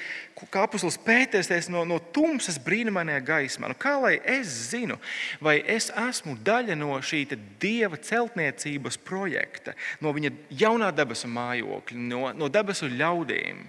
kā 0.51 0.63
apustulis 0.65 0.97
pētēties, 1.05 1.69
no, 1.71 1.83
no 1.87 1.99
tumsas 2.15 2.57
brīnumainajā 2.65 3.21
gaismā? 3.27 3.69
Nu, 3.69 3.77
kā 3.77 3.93
lai 4.01 4.15
es 4.35 4.49
zinu, 4.71 4.97
vai 5.43 5.59
es 5.69 5.91
esmu 5.93 6.35
daļa 6.45 6.77
no 6.79 6.97
šī 6.97 7.27
dieva 7.61 7.99
celtniecības 8.01 8.97
projekta, 9.05 9.77
no 10.01 10.15
viņa 10.17 10.33
jaunā 10.63 10.89
debesu 10.97 11.29
mājokļa, 11.29 12.05
no, 12.09 12.25
no 12.41 12.49
debesu 12.51 12.89
ļaudīm? 12.89 13.67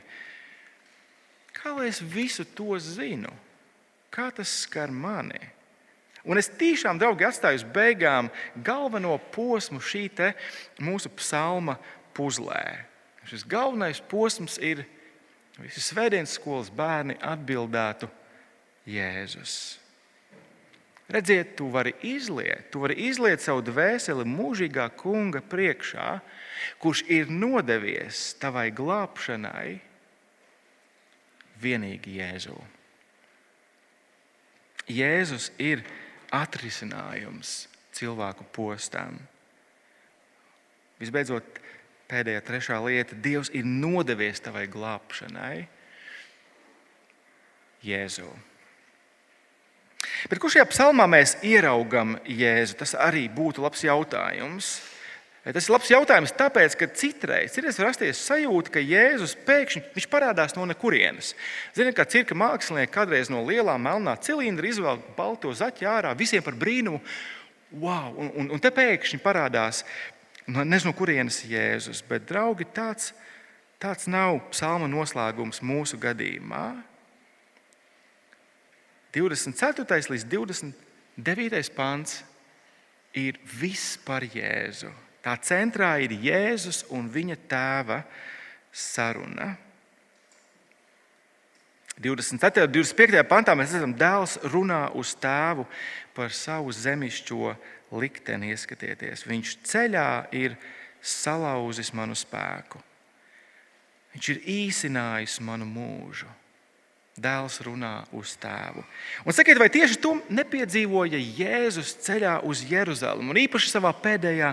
Kā 1.65 1.73
lai 1.73 1.89
es 1.89 2.03
visu 2.05 2.45
to 2.45 2.77
zinu? 2.77 3.31
Kā 4.13 4.29
tas 4.37 4.51
skar 4.67 4.91
mani? 4.93 5.41
Un 6.29 6.37
es 6.37 6.51
tiešām, 6.61 6.99
draugi, 7.01 7.25
atstāju 7.25 7.63
uz 7.63 7.65
beigām 7.73 8.29
galveno 8.65 9.15
posmu 9.33 9.81
šī 9.81 10.11
mūsu 10.85 11.09
psalma 11.17 11.79
puzlē. 12.13 12.85
Šis 13.25 13.47
galvenais 13.49 14.03
posms 14.05 14.59
ir, 14.61 14.85
visi 15.57 15.81
svētdienas 15.81 16.37
skolas 16.37 16.69
bērni 16.69 17.17
atbildētu 17.17 18.11
Jēzus. 18.85 19.79
Redziet, 21.09 21.57
tu 21.57 21.71
vari 21.73 21.95
izliet, 22.05 22.69
tu 22.73 22.85
vari 22.85 23.09
izliet 23.09 23.41
savu 23.41 23.65
dvēseli 23.65 24.29
mūžīgā 24.29 24.91
kunga 25.01 25.41
priekšā, 25.41 26.21
kurš 26.81 27.07
ir 27.09 27.33
nodevies 27.33 28.35
tavai 28.41 28.69
glābšanai, 28.69 29.81
vienīgi 31.65 32.19
Jēzu. 32.21 32.57
Jēzus 34.91 35.49
ir 35.59 35.85
atrisinājums 36.35 37.65
cilvēku 37.97 38.45
postām. 38.53 39.17
Visbeidzot, 41.01 41.61
pēdējā 42.11 42.43
trešā 42.45 42.81
lieta- 42.85 43.17
Dievs 43.27 43.51
ir 43.53 43.65
nodevies 43.65 44.41
tavai 44.41 44.67
glābšanai, 44.69 45.67
Jēzu. 47.85 48.29
Bet 50.29 50.41
kur 50.41 50.51
šajā 50.53 50.65
psalmā 50.71 51.05
mēs 51.09 51.37
ieraugam 51.45 52.17
Jēzu? 52.25 52.79
Tas 52.81 52.95
arī 52.95 53.29
būtu 53.29 53.65
labs 53.65 53.83
jautājums. 53.85 54.94
Tas 55.45 55.67
ir 55.67 55.75
labs 55.75 55.91
jautājums, 55.93 56.33
tāpēc, 56.33 56.75
ka 56.81 56.87
citreiz, 56.97 57.53
citreiz 57.53 57.77
var 57.77 57.91
rasties 57.91 58.23
sajūta, 58.25 58.73
ka 58.73 58.81
Jēzus 58.81 59.35
pēkšņi 59.45 60.07
parādās 60.09 60.57
no 60.57 60.65
nekurienes. 60.71 61.35
Ziniet, 61.77 61.93
kā 61.99 62.07
cirka 62.09 62.37
mākslinieki 62.39 62.95
kādreiz 62.95 63.29
no 63.29 63.43
lielā 63.45 63.75
melnā 63.77 64.17
cilindra 64.25 64.71
izvelk 64.71 65.11
balto 65.19 65.53
zaķi 65.53 65.85
ārā, 65.91 66.15
visiem 66.17 66.45
par 66.45 66.57
brīnumu. 66.57 67.03
Wow, 67.77 68.15
un, 68.17 68.31
un, 68.41 68.51
un 68.57 68.63
te 68.63 68.73
pēkšņi 68.73 69.21
parādās 69.21 69.83
Nezinu, 70.45 70.93
kurienes 70.93 71.39
Jēzus, 71.49 72.03
bet, 72.05 72.27
draugi, 72.29 72.67
tāds, 72.77 73.15
tāds 73.81 74.05
nav 74.13 74.43
psalma 74.51 74.85
noslēgums 74.93 75.63
mūsu 75.65 75.97
gadījumā. 75.97 76.67
24. 79.15 80.13
līdz 80.13 80.27
29. 80.29 81.73
pāns 81.73 82.19
ir 83.17 83.41
viss 83.57 83.97
par 84.05 84.27
Jēzu. 84.29 84.93
Tā 85.25 85.39
centrā 85.41 85.95
ir 86.05 86.13
Jēzus 86.21 86.85
un 86.93 87.09
viņa 87.09 87.39
tēva 87.49 88.03
saruna. 88.75 89.55
24. 91.97 92.67
un 92.67 92.73
25. 92.75 93.23
pantā 93.31 93.55
mēs 93.57 93.73
redzam, 93.73 93.95
dēls 93.97 94.37
runā 94.51 94.89
uz 94.99 95.15
tēvu 95.17 95.65
par 96.15 96.35
savu 96.35 96.75
zemišķo 96.75 97.55
likteni 97.95 98.51
ieskatieties. 98.53 99.23
Viņš 99.31 99.57
ceļā 99.65 100.09
ir 100.35 100.59
salauzis 101.01 101.93
manu 101.95 102.17
spēku. 102.19 102.83
Viņš 104.15 104.31
ir 104.35 104.43
īsinājis 104.51 105.39
manu 105.43 105.69
mūžu. 105.71 106.29
Dēls 107.15 107.61
runā 107.63 108.01
uz 108.19 108.33
tēvu. 108.43 108.83
Un 109.23 109.35
sakiet, 109.37 109.59
vai 109.63 109.69
tieši 109.71 110.01
to 110.03 110.17
nepiedzīvoja 110.35 111.21
Jēzus 111.23 111.93
ceļā 112.03 112.41
uz 112.43 112.65
Jeruzalemi, 112.67 113.31
un 113.31 113.39
īpaši 113.39 113.71
savā 113.71 113.93
pēdējā 114.03 114.49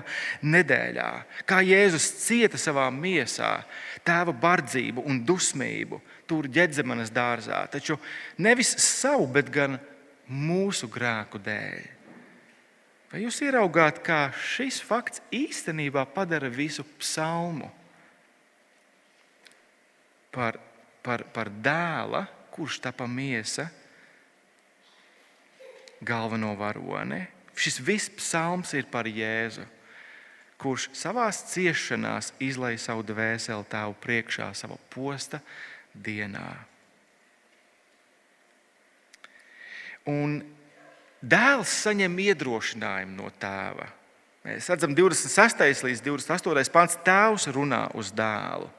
nedēļā, 0.45 1.07
kā 1.49 1.63
Jēzus 1.65 2.05
cieta 2.21 2.61
savā 2.61 2.85
miesā, 2.93 3.63
tēva 4.05 4.35
bardzību 4.43 5.01
un 5.09 5.23
dusmību, 5.25 5.97
tur 6.29 6.45
ģedzemanas 6.53 7.09
dārzā, 7.09 7.63
taču 7.73 7.97
nevis 8.37 8.75
savu, 8.77 9.25
bet 9.33 9.49
gan 9.49 9.79
mūsu 10.29 10.85
grēku 10.91 11.41
dēļ. 11.41 11.81
Vai 13.11 13.23
jūs 13.25 13.41
ieraugāt, 13.43 14.03
kā 14.05 14.29
šis 14.37 14.77
fakts 14.85 15.23
īstenībā 15.33 16.05
padara 16.13 16.47
visu 16.53 16.85
psalmu 17.01 17.67
par, 20.31 20.61
par, 21.03 21.25
par 21.33 21.49
dēla, 21.49 22.21
kurš 22.51 22.79
tapa 22.83 23.07
miesa, 23.07 23.69
galveno 26.01 26.53
varoni? 26.59 27.23
Šis 27.55 27.79
viss 27.83 28.11
psalms 28.17 28.73
ir 28.77 28.87
par 28.91 29.09
Jēzu, 29.09 29.65
kurš 30.61 30.89
savā 30.97 31.27
ciešanās 31.33 32.31
izlaiž 32.41 32.81
savu 32.85 33.03
dvēseli 33.05 33.67
tēvu 33.69 33.97
priekšā, 34.01 34.51
savā 34.57 34.77
posta 34.93 35.41
dienā. 35.93 36.47
Un 40.09 40.41
Dēls 41.21 41.69
saņem 41.83 42.15
iedrošinājumu 42.23 43.13
no 43.19 43.27
tēva. 43.37 43.85
Mēs 44.41 44.71
redzam, 44.73 44.95
26. 44.97 45.83
līdz 45.85 46.01
28. 46.01 46.71
pāns 46.73 46.97
tēvs 47.05 47.45
runā 47.53 47.83
uz 47.93 48.09
dēlu. 48.17 48.71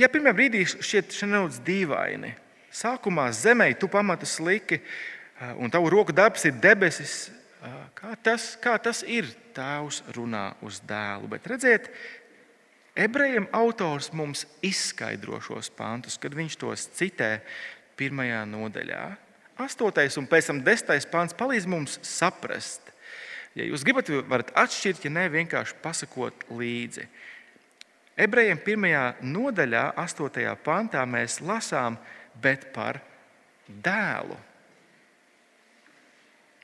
Ja 0.00 0.08
pirmā 0.08 0.32
brīdī 0.32 0.62
šķiet 0.64 1.12
nedaudz 1.28 1.58
dīvaini, 1.66 2.32
sākumā 2.72 3.28
zemē 3.36 3.72
tu 3.78 3.88
pamatus 3.92 4.38
liki, 4.40 4.80
un 5.60 5.70
tavu 5.70 5.90
roku 5.92 6.14
darbs 6.14 6.46
ir 6.48 6.56
debesis, 6.62 7.30
kā 7.98 8.16
tas, 8.22 8.52
kā 8.62 8.76
tas 8.82 9.02
ir, 9.06 9.28
tēvs 9.54 10.02
runā 10.16 10.52
uz 10.64 10.80
dēlu. 10.88 11.28
Bet 11.30 11.46
redziet, 11.50 11.90
ebrejiem 12.96 13.48
autors 13.54 14.10
mums 14.16 14.46
izskaidro 14.64 15.40
šos 15.44 15.68
pantus, 15.76 16.16
kad 16.20 16.34
viņš 16.34 16.56
tos 16.60 16.86
citē 16.96 17.34
pirmajā 18.00 18.46
nodaļā. 18.48 19.02
8. 19.60 20.16
un 20.18 20.26
pēc 20.26 20.48
tam 20.48 20.62
10. 20.64 21.10
pāns 21.12 21.36
palīdz 21.36 21.68
mums 21.68 21.98
saprast. 22.06 22.88
Ja 23.52 23.66
jūs 23.68 23.84
gribat, 23.84 24.08
varat 24.30 24.48
atšķirt, 24.56 25.04
ja 25.04 25.12
ne 25.12 25.26
vienkārši 25.28 25.76
pasakot 25.84 26.46
līdzi. 26.48 27.04
Ebrejiem 28.16 28.58
pirmajā 28.60 29.04
nodaļā, 29.24 29.90
8. 30.00 30.56
pantā, 30.64 31.04
mēs 31.08 31.38
lasām, 31.44 31.98
bet 32.40 32.70
par 32.74 33.00
dēlu. 33.68 34.38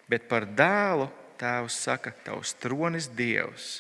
Bet 0.09 0.29
par 0.29 0.47
dēlu 0.49 1.09
Tēvs 1.39 1.77
saka, 1.85 2.11
tavs 2.27 2.57
tronis 2.59 3.07
Dievs 3.15 3.79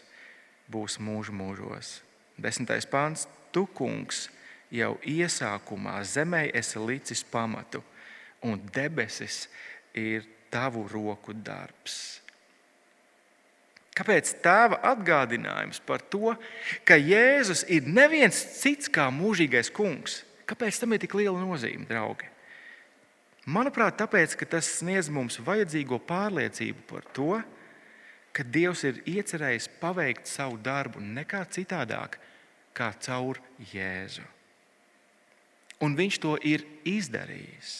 būs 0.70 0.98
mūžu 1.02 1.34
mūžos. 1.34 1.96
Desmitais 2.38 2.86
pāns, 2.86 3.24
tu 3.50 3.64
kungs 3.66 4.28
jau 4.70 4.92
iesākumā 5.02 5.96
zemē 6.06 6.44
esi 6.54 6.78
licis 6.78 7.24
pamatu, 7.26 7.82
un 8.46 8.60
debesis 8.74 9.48
ir 9.96 10.26
tavu 10.52 10.84
roku 10.92 11.34
darbs. 11.34 12.20
Kāpēc 13.98 14.30
tēva 14.44 14.78
atgādinājums 14.92 15.80
par 15.82 16.04
to, 16.06 16.36
ka 16.86 16.94
Jēzus 16.94 17.64
ir 17.66 17.88
neviens 17.90 18.38
cits 18.60 18.86
kā 18.86 19.08
mūžīgais 19.10 19.72
kungs? 19.74 20.20
Kāpēc 20.48 20.80
tam 20.80 20.96
ir 20.96 21.02
tik 21.02 21.14
liela 21.18 21.38
nozīme, 21.42 21.84
draugi? 21.88 22.28
Manuprāt, 23.48 23.96
tāpēc, 24.00 24.34
ka 24.36 24.48
tas 24.56 24.68
sniedz 24.78 25.08
mums 25.12 25.38
vajadzīgo 25.40 26.00
pārliecību 26.08 26.84
par 26.88 27.04
to, 27.16 27.38
ka 28.36 28.44
Dievs 28.44 28.84
ir 28.84 29.00
iecerējis 29.08 29.70
paveikt 29.80 30.28
savu 30.28 30.58
darbu 30.60 31.00
nekā 31.00 31.42
citādāk, 31.52 32.18
kā 32.76 32.90
caur 33.04 33.40
Jēzu. 33.72 34.24
Un 35.84 35.96
Viņš 35.96 36.18
to 36.20 36.34
ir 36.44 36.64
izdarījis. 36.88 37.72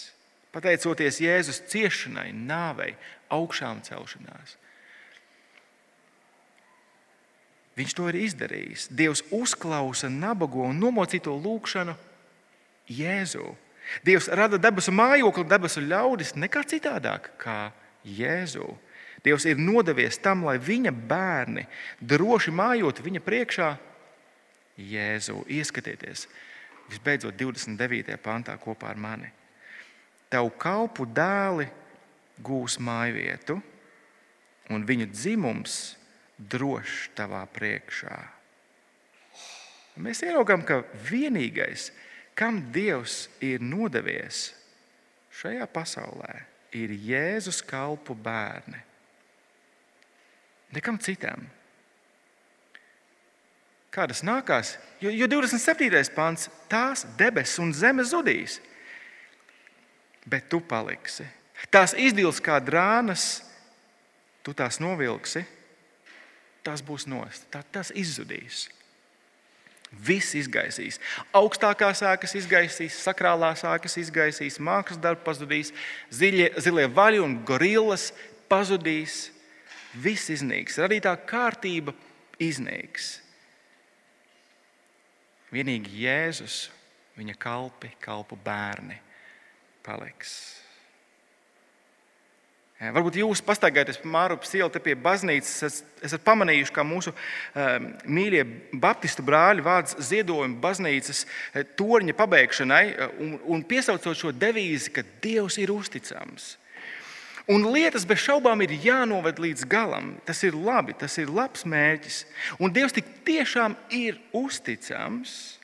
Pateicoties 0.54 1.20
Jēzus 1.20 1.60
ciešanai, 1.68 2.30
nāvei, 2.32 2.94
augšām 3.28 3.82
celšanās. 3.84 4.56
Viņš 7.78 7.94
to 7.94 8.08
ir 8.10 8.16
izdarījis. 8.24 8.88
Dievs 8.90 9.22
uzklausa 9.34 10.08
nabago 10.10 10.64
un 10.66 10.80
nomocīto 10.80 11.36
lūgšanu 11.36 11.94
Jēzu. 12.88 13.54
Dievs 14.04 14.28
rada 14.28 14.58
debesu 14.60 14.92
mājokli, 14.92 15.46
debesu 15.48 15.80
ļaudis 15.84 16.34
nekā 16.36 16.64
citādāk 16.68 17.32
kā 17.40 17.70
Jēzu. 18.04 18.68
Dievs 19.24 19.48
ir 19.48 19.58
nodevies 19.60 20.20
tam, 20.22 20.44
lai 20.46 20.58
viņa 20.62 20.92
bērni 20.92 21.66
droši 22.00 22.52
mājot 22.54 23.02
viņa 23.04 23.22
priekšā 23.24 23.70
Jēzu. 24.78 25.42
Ieskatieties, 25.50 26.28
visbeidzot, 26.92 27.34
29. 27.40 28.14
pantā 28.22 28.54
kopā 28.60 28.92
ar 28.92 29.00
mani. 29.00 29.32
Tavu 30.28 30.52
kalpu 30.60 31.08
dēli 31.08 31.66
gūs 32.44 32.76
mājvietu, 32.84 33.58
un 34.68 34.84
viņu 34.86 35.08
dzimums 35.10 35.78
drošs 36.38 37.08
tavā 37.18 37.42
priekšā. 37.50 38.18
Mēs 39.98 40.20
ieraugām, 40.22 40.62
ka 40.62 40.84
vienīgais, 41.08 41.88
kam 42.38 42.60
Dievs 42.72 43.26
ir 43.42 43.62
nodevies 43.62 44.52
šajā 45.38 45.66
pasaulē, 45.70 46.44
ir 46.74 46.92
Jēzus 46.94 47.60
kalpu 47.66 48.14
bērni. 48.14 48.78
Nekam 50.74 50.98
citam. 51.00 51.46
Kā 53.90 54.04
tas 54.06 54.20
nākās? 54.22 54.76
Jo, 55.00 55.10
jo 55.10 55.26
27. 55.30 56.12
pāns 56.14 56.46
tās 56.70 57.06
debesis 57.18 57.58
un 57.62 57.72
zeme 57.74 58.04
zudīs, 58.06 58.58
bet 60.28 60.50
tu 60.52 60.60
paliksi. 60.60 61.26
Tās 61.72 61.96
izdils 61.98 62.38
kā 62.44 62.60
drānas, 62.62 63.40
tu 64.46 64.54
tās 64.54 64.78
novilksi, 64.78 65.42
tās 66.62 66.84
būs 66.84 67.08
nost, 67.10 67.48
tā, 67.50 67.64
tās 67.72 67.90
izzudīs. 67.96 68.68
Viss 69.88 70.34
izgaisīs. 70.36 70.98
Augstākās 71.32 72.02
ēkas 72.04 72.34
izgaisīs, 72.42 72.98
sakrālās 73.00 73.64
ēkas 73.64 73.96
izgaisīs, 74.02 74.58
mākslas 74.60 75.00
darbi 75.00 75.24
pazudīs, 75.24 75.72
ziļie, 76.12 76.50
zilie 76.60 76.84
vaļi 76.92 77.22
un 77.24 77.38
gorillas 77.48 78.10
pazudīs 78.52 79.30
viss 79.96 80.28
iznīks, 80.34 80.76
radītā 80.82 81.14
kārtība 81.28 81.96
iznīks. 82.42 83.16
Vienīgi 85.48 86.04
Jēzus, 86.04 86.66
viņa 87.16 87.38
kalpi, 87.40 87.94
kalpu 88.04 88.36
bērni 88.44 89.00
paliks. 89.86 90.67
Varbūt 92.78 93.16
jūs 93.18 93.40
pastaigājaties 93.42 93.96
pa 93.98 94.06
Mārupas 94.12 94.52
ielu, 94.54 94.70
te 94.70 94.78
pie 94.78 94.94
baznīcas. 94.94 95.80
Esat 96.06 96.22
pamanījuši, 96.22 96.74
ka 96.76 96.84
mūsu 96.86 97.10
um, 97.10 97.88
mīļie 98.06 98.44
baptistu 98.78 99.24
brāļi 99.26 99.64
vāc 99.66 99.96
ziedojumu 99.98 100.60
baznīcas 100.62 101.24
eh, 101.26 101.66
torņa 101.74 102.14
pabeigšanai 102.14 102.84
un, 103.18 103.34
un 103.50 103.66
piesaucot 103.66 104.14
šo 104.14 104.30
devīzi, 104.30 104.94
ka 104.94 105.02
Dievs 105.24 105.58
ir 105.58 105.74
uzticams. 105.74 106.52
Un 107.50 107.66
lietas 107.72 108.06
bez 108.06 108.22
šaubām 108.22 108.62
ir 108.62 108.76
jānoved 108.84 109.42
līdz 109.42 109.66
galam. 109.66 110.14
Tas 110.28 110.44
ir 110.46 110.54
labi, 110.54 110.94
tas 110.94 111.18
ir 111.18 111.32
labs 111.34 111.66
mērķis. 111.66 112.22
Un 112.62 112.70
Dievs 112.70 112.94
tik 112.94 113.10
tiešām 113.26 113.74
ir 113.90 114.20
uzticams. 114.36 115.56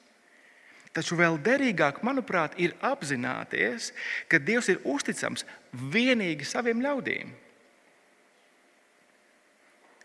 Taču 0.94 1.18
vēl 1.18 1.36
derīgāk, 1.42 2.02
manuprāt, 2.06 2.54
ir 2.58 2.74
apzināties, 2.82 3.92
ka 4.30 4.38
Dievs 4.42 4.70
ir 4.70 4.82
uzticams 4.82 5.42
vienīgi 5.74 6.46
saviem 6.48 6.82
ļaudīm. 6.84 7.32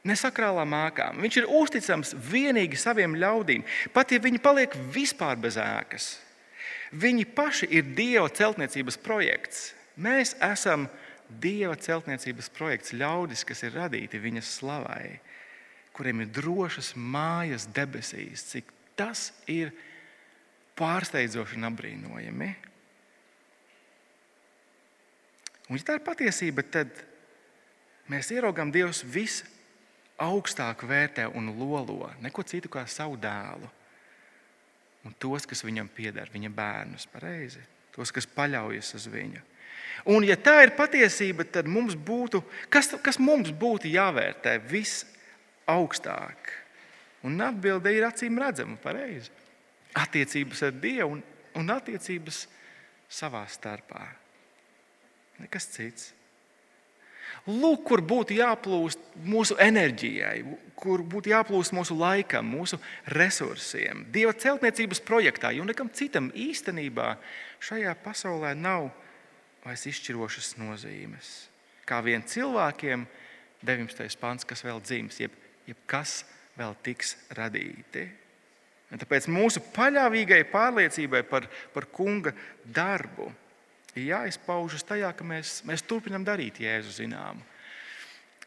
Nesakrālā 0.10 0.64
mākām. 0.64 1.20
Viņš 1.20 1.42
ir 1.42 1.50
uzticams 1.60 2.14
vienīgi 2.32 2.80
saviem 2.80 3.18
ļaudīm, 3.20 3.66
pat 3.94 4.14
ja 4.14 4.22
viņi 4.24 4.40
paliek 4.42 4.76
vispār 4.96 5.38
bez 5.42 5.60
ēkas. 5.60 6.14
Viņi 6.96 7.28
paši 7.36 7.68
ir 7.76 7.92
Dieva 7.98 8.30
celtniecības 8.34 8.98
projekts. 9.04 9.74
Mēs 10.00 10.34
esam 10.42 10.88
Dieva 11.30 11.76
celtniecības 11.78 12.50
projekts, 12.56 12.96
ļaudis, 12.98 13.44
kas 13.46 13.62
ir 13.68 13.76
radīti 13.76 14.22
viņa 14.22 14.42
slavai, 14.42 15.20
kuriem 15.94 16.24
ir 16.24 16.32
drošas 16.34 16.96
mājas 16.96 17.68
debesīs, 17.76 18.48
cik 18.50 18.72
tas 18.98 19.30
ir 19.46 19.70
pārsteidzoši 20.80 21.60
un 21.60 21.70
apbrīnojami. 21.70 22.50
Un, 25.70 25.78
ja 25.78 25.86
tā 25.86 26.00
ir 26.00 26.06
patiesība, 26.06 26.66
tad 26.66 26.90
mēs 28.10 28.32
ieraugām 28.34 28.72
Dievs 28.74 29.04
visaugstāk 29.06 30.82
vērtē 30.90 31.28
un 31.38 31.52
lolo 31.60 32.10
neko 32.24 32.44
citu 32.44 32.72
kā 32.74 32.88
savu 32.90 33.20
dēlu. 33.22 33.70
Un 35.06 35.14
tos, 35.22 35.46
kas 35.48 35.62
viņam 35.64 35.88
pieder, 35.96 36.30
viņa 36.34 36.50
bērnus, 36.52 37.06
pareizi, 37.14 37.62
tos, 37.96 38.12
kas 38.12 38.28
paļaujas 38.28 38.96
uz 38.98 39.06
viņu. 39.14 39.46
Un, 40.10 40.26
ja 40.28 40.36
tā 40.40 40.62
ir 40.64 40.74
patiesība, 40.78 41.46
tad 41.48 41.68
mums 41.70 41.96
būtu, 41.96 42.42
kas, 42.72 42.92
kas 43.04 43.20
mums 43.20 43.52
būtu 43.52 43.92
jāvērtē 43.92 44.58
visaugstāk? 44.70 46.54
Un 47.28 47.40
atbilde 47.44 47.92
ir 47.94 48.08
acīm 48.08 48.40
redzama, 48.40 48.78
pareizi. 48.80 49.32
Attiecības 50.00 50.64
ar 50.68 50.76
Dievu 50.80 51.18
un, 51.18 51.22
un 51.60 51.72
attiecības 51.74 52.46
savā 53.12 53.44
starpā. 53.52 54.06
Nekas 55.40 55.70
cits. 55.74 56.14
Lūk, 57.48 57.86
kur 57.88 58.02
būtu 58.04 58.36
jāplūst 58.36 59.00
mūsu 59.26 59.56
enerģijai, 59.62 60.42
kur 60.78 61.02
būtu 61.08 61.32
jāplūst 61.32 61.74
mūsu 61.74 61.96
laikam, 61.98 62.50
mūsu 62.52 62.80
resursiem. 63.16 64.04
Dieva 64.12 64.34
celtniecības 64.36 65.02
projektā, 65.08 65.54
jo 65.56 65.66
nekam 65.66 65.90
citam 65.94 66.30
īstenībā 66.36 67.14
šajā 67.64 67.96
pasaulē 68.04 68.54
nav 68.60 68.90
vairs 69.64 69.88
izšķirošas 69.90 70.58
nozīmes. 70.60 71.32
Kā 71.88 72.04
vien 72.06 72.24
cilvēkiem, 72.28 73.08
19. 73.66 74.20
pants, 74.22 74.48
kas 74.48 74.64
vēl 74.64 74.84
dzims, 74.84 75.20
jeb, 75.24 75.34
jeb 75.68 75.80
kas 75.90 76.22
vēl 76.60 76.76
tiks 76.84 77.16
radīti. 77.36 78.06
Un 78.90 79.02
tāpēc 79.02 79.28
mūsu 79.30 79.62
paļāvīgai 79.74 80.44
pārliecībai 80.50 81.22
par, 81.30 81.46
par 81.74 81.86
kunga 81.94 82.34
darbu 82.66 83.30
ir 83.96 84.10
jāizpaužas 84.12 84.86
tajā, 84.86 85.12
ka 85.16 85.26
mēs, 85.26 85.60
mēs 85.68 85.86
turpinām 85.86 86.26
darīt 86.28 86.62
Jēzu 86.62 86.94
zināmu. 87.02 87.46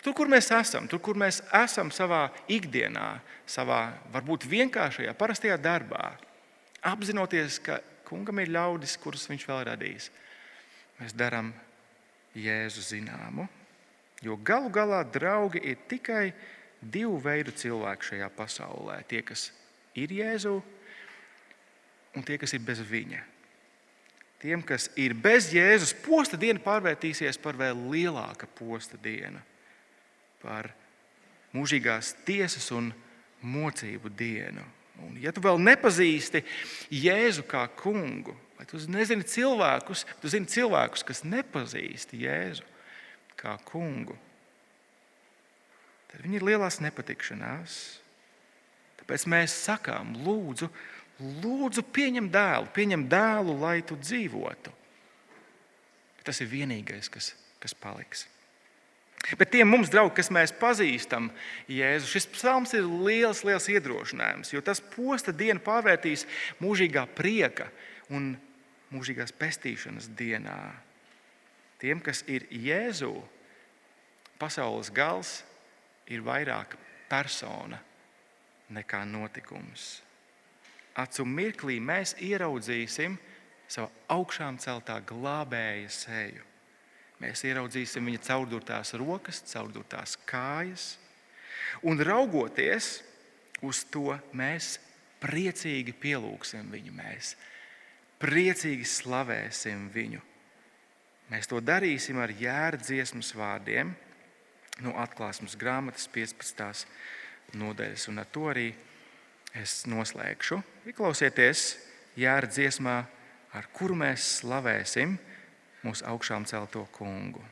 Tur, 0.03 0.17
kur 0.19 0.27
mēs 0.27 0.51
esam, 0.51 0.89
tur, 0.91 0.99
kur 0.99 1.15
mēs 1.19 1.39
esam 1.55 1.93
savā 1.95 2.25
ikdienā, 2.51 3.21
savā 3.47 3.93
varbūt 4.15 4.49
vienkāršajā, 4.51 5.15
parastajā 5.15 5.61
darbā, 5.63 6.17
apzinoties, 6.91 7.61
ka 7.63 7.79
kungam 8.09 8.43
ir 8.43 8.51
ļaudis, 8.51 8.97
kurus 8.99 9.29
viņš 9.31 9.47
vēl 9.47 9.63
radīs 9.71 10.11
mēs 11.03 11.15
darām 11.19 11.51
Jēzu 12.39 12.85
zināmu. 12.87 13.49
Jo 14.23 14.39
galu 14.39 14.71
galā 14.73 15.03
draugi 15.05 15.61
ir 15.67 15.81
tikai 15.91 16.31
divu 16.81 17.19
veidu 17.23 17.53
cilvēki 17.55 18.13
šajā 18.13 18.29
pasaulē. 18.37 19.01
Tie, 19.11 19.23
kas 19.27 19.51
ir 19.99 20.15
Jēzu, 20.15 20.55
un 22.17 22.27
tie, 22.27 22.39
kas 22.39 22.55
ir 22.55 22.63
bez 22.65 22.81
viņa. 22.87 23.21
Tiem, 24.43 24.63
kas 24.67 24.89
ir 24.99 25.15
bez 25.15 25.53
Jēzus, 25.55 25.93
posta 26.03 26.39
diena 26.41 26.59
pārvērtīsies 26.63 27.39
par 27.39 27.55
vēl 27.61 27.79
lielāku 27.93 28.49
posta 28.59 28.99
dienu, 28.99 29.39
par 30.43 30.73
mūžīgās 31.55 32.17
tiesas 32.27 32.67
un 32.75 32.91
mocību 33.47 34.11
dienu. 34.19 34.65
Un, 35.03 35.15
ja 35.23 35.31
tu 35.35 35.43
vēl 35.43 35.61
nepazīsti 35.63 36.43
Jēzu 36.91 37.47
kā 37.49 37.65
kungu, 37.79 38.35
vai 38.59 38.67
tu 38.69 38.81
nezini 38.91 39.27
cilvēkus, 39.27 40.05
tu 40.21 40.31
zini 40.31 40.51
cilvēkus, 40.51 41.07
kas 41.07 41.23
nepazīst 41.27 42.15
Jēzu 42.19 42.67
kā 43.39 43.57
kungu, 43.67 44.19
tad 46.11 46.23
viņi 46.27 46.39
ir 46.39 46.49
lielās 46.51 46.83
nepatikšanās. 46.85 47.79
Tāpēc 49.03 49.25
mēs 49.31 49.55
sakām, 49.65 50.13
lūdzu, 50.23 50.69
lūdzu 51.23 51.85
pieņem 51.95 52.29
dēlu, 52.33 52.71
pieņem 52.75 53.07
dēlu, 53.11 53.57
lai 53.63 53.81
tu 53.87 53.97
dzīvotu. 54.01 54.73
Tas 56.23 56.39
ir 56.43 56.51
vienīgais, 56.51 57.11
kas, 57.11 57.33
kas 57.63 57.75
paliks. 57.75 58.27
Bet 59.39 59.53
tiem 59.55 59.69
mums, 59.71 59.91
draugi, 59.91 60.17
kas 60.19 60.33
mēs 60.35 60.51
pazīstam 60.59 61.29
Jēzu, 61.71 62.09
šis 62.11 62.27
psalms 62.35 62.73
ir 62.75 62.87
liels, 62.87 63.45
liels 63.47 63.69
iedrošinājums, 63.71 64.51
jo 64.51 64.63
tas 64.67 64.83
posta 64.83 65.35
dienu 65.35 65.63
pārvērtīs 65.63 66.27
mūžīgā 66.63 67.05
prieka 67.15 67.69
un 68.11 68.33
mūžīgās 68.93 69.35
pestīšanas 69.39 70.11
dienā. 70.19 70.59
Tiem, 71.83 72.03
kas 72.03 72.25
ir 72.31 72.49
Jēzu, 72.51 73.15
pasaules 74.43 74.91
gals 74.95 75.41
ir 76.11 76.23
vairāk 76.27 76.75
persona 77.11 77.79
nekā 78.75 79.05
notikums. 79.07 80.03
Acu 80.99 81.25
mirklī 81.25 81.79
mēs 81.81 82.17
ieraudzīsim 82.21 83.17
savu 83.73 83.89
augšām 84.13 84.59
celtā 84.61 84.99
glābēja 85.09 85.93
seju. 85.93 86.45
Mēs 87.23 87.45
ieraudzīsim 87.47 88.09
viņa 88.11 88.21
caurdurtās 88.27 88.93
rokas, 88.99 89.41
caurdurtās 89.47 90.17
kājas, 90.27 90.97
un 91.87 92.03
raugoties 92.03 92.99
uz 93.63 93.85
to, 93.95 94.17
mēs 94.35 94.75
priecīgi 95.23 95.95
pielūgsim 96.03 96.73
viņu, 96.75 96.93
mēs 96.99 97.37
priecīgi 98.23 98.87
slavēsim 98.89 99.87
viņu. 99.95 100.21
Mēs 101.31 101.49
to 101.49 101.63
darīsim 101.65 102.19
ar 102.21 102.35
jēra 102.37 102.81
dziesmas 102.83 103.31
vārdiem 103.39 103.95
no 104.83 104.93
atklāsmes 105.01 105.55
grāmatas 105.57 106.09
15. 106.13 106.85
nodaļas, 107.57 108.09
un 108.11 108.21
ar 108.21 108.29
to 108.35 108.49
arī 108.51 108.69
es 109.57 109.85
noslēgšu. 109.89 110.59
Ieklausieties 110.83 111.77
jēra 112.19 112.49
dziesmā, 112.51 112.97
ar 113.55 113.67
kuru 113.71 113.95
mēs 114.01 114.25
slavēsim 114.41 115.13
mūsu 115.85 116.07
augšām 116.11 116.43
celto 116.51 116.83
kungu. 116.97 117.43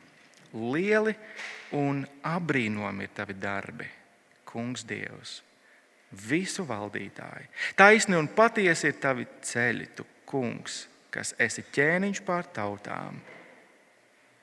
Lieli 0.51 1.13
un 1.79 2.01
apbrīnojami 2.27 3.07
ir 3.07 3.13
tavi 3.15 3.35
darbi, 3.39 3.87
kungs 4.43 4.83
Dievs, 4.83 5.37
visu 6.27 6.65
valdītāji. 6.67 7.47
Taisni 7.79 8.17
un 8.19 8.27
patiesi 8.35 8.89
ir 8.91 8.97
tavi 8.99 9.23
ceļi, 9.47 9.87
tu 9.95 10.05
kungs, 10.27 10.81
kas 11.11 11.31
esi 11.39 11.63
ķēniņš 11.71 12.21
pār 12.27 12.49
tautām. 12.51 13.21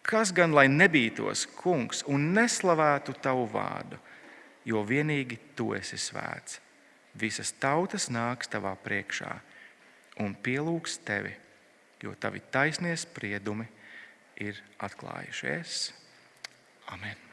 Kas 0.01 0.32
gan 0.32 0.57
lai 0.57 0.64
nebītos, 0.72 1.45
kungs, 1.59 2.01
un 2.09 2.30
neslavētu 2.32 3.18
tavu 3.20 3.45
vārdu, 3.53 4.01
jo 4.64 4.80
vienīgi 4.80 5.36
tu 5.57 5.74
esi 5.76 6.01
svēts. 6.01 6.62
Visas 7.18 7.52
tautas 7.60 8.08
nāks 8.12 8.50
tavā 8.50 8.74
priekšā 8.84 9.30
un 10.22 10.34
pielūgs 10.42 10.98
tevi, 11.06 11.34
jo 12.02 12.14
tavi 12.20 12.42
taisnie 12.52 12.94
spriedumi 12.98 13.66
ir 14.44 14.60
atklājušies. 14.86 15.80
Amen. 16.94 17.27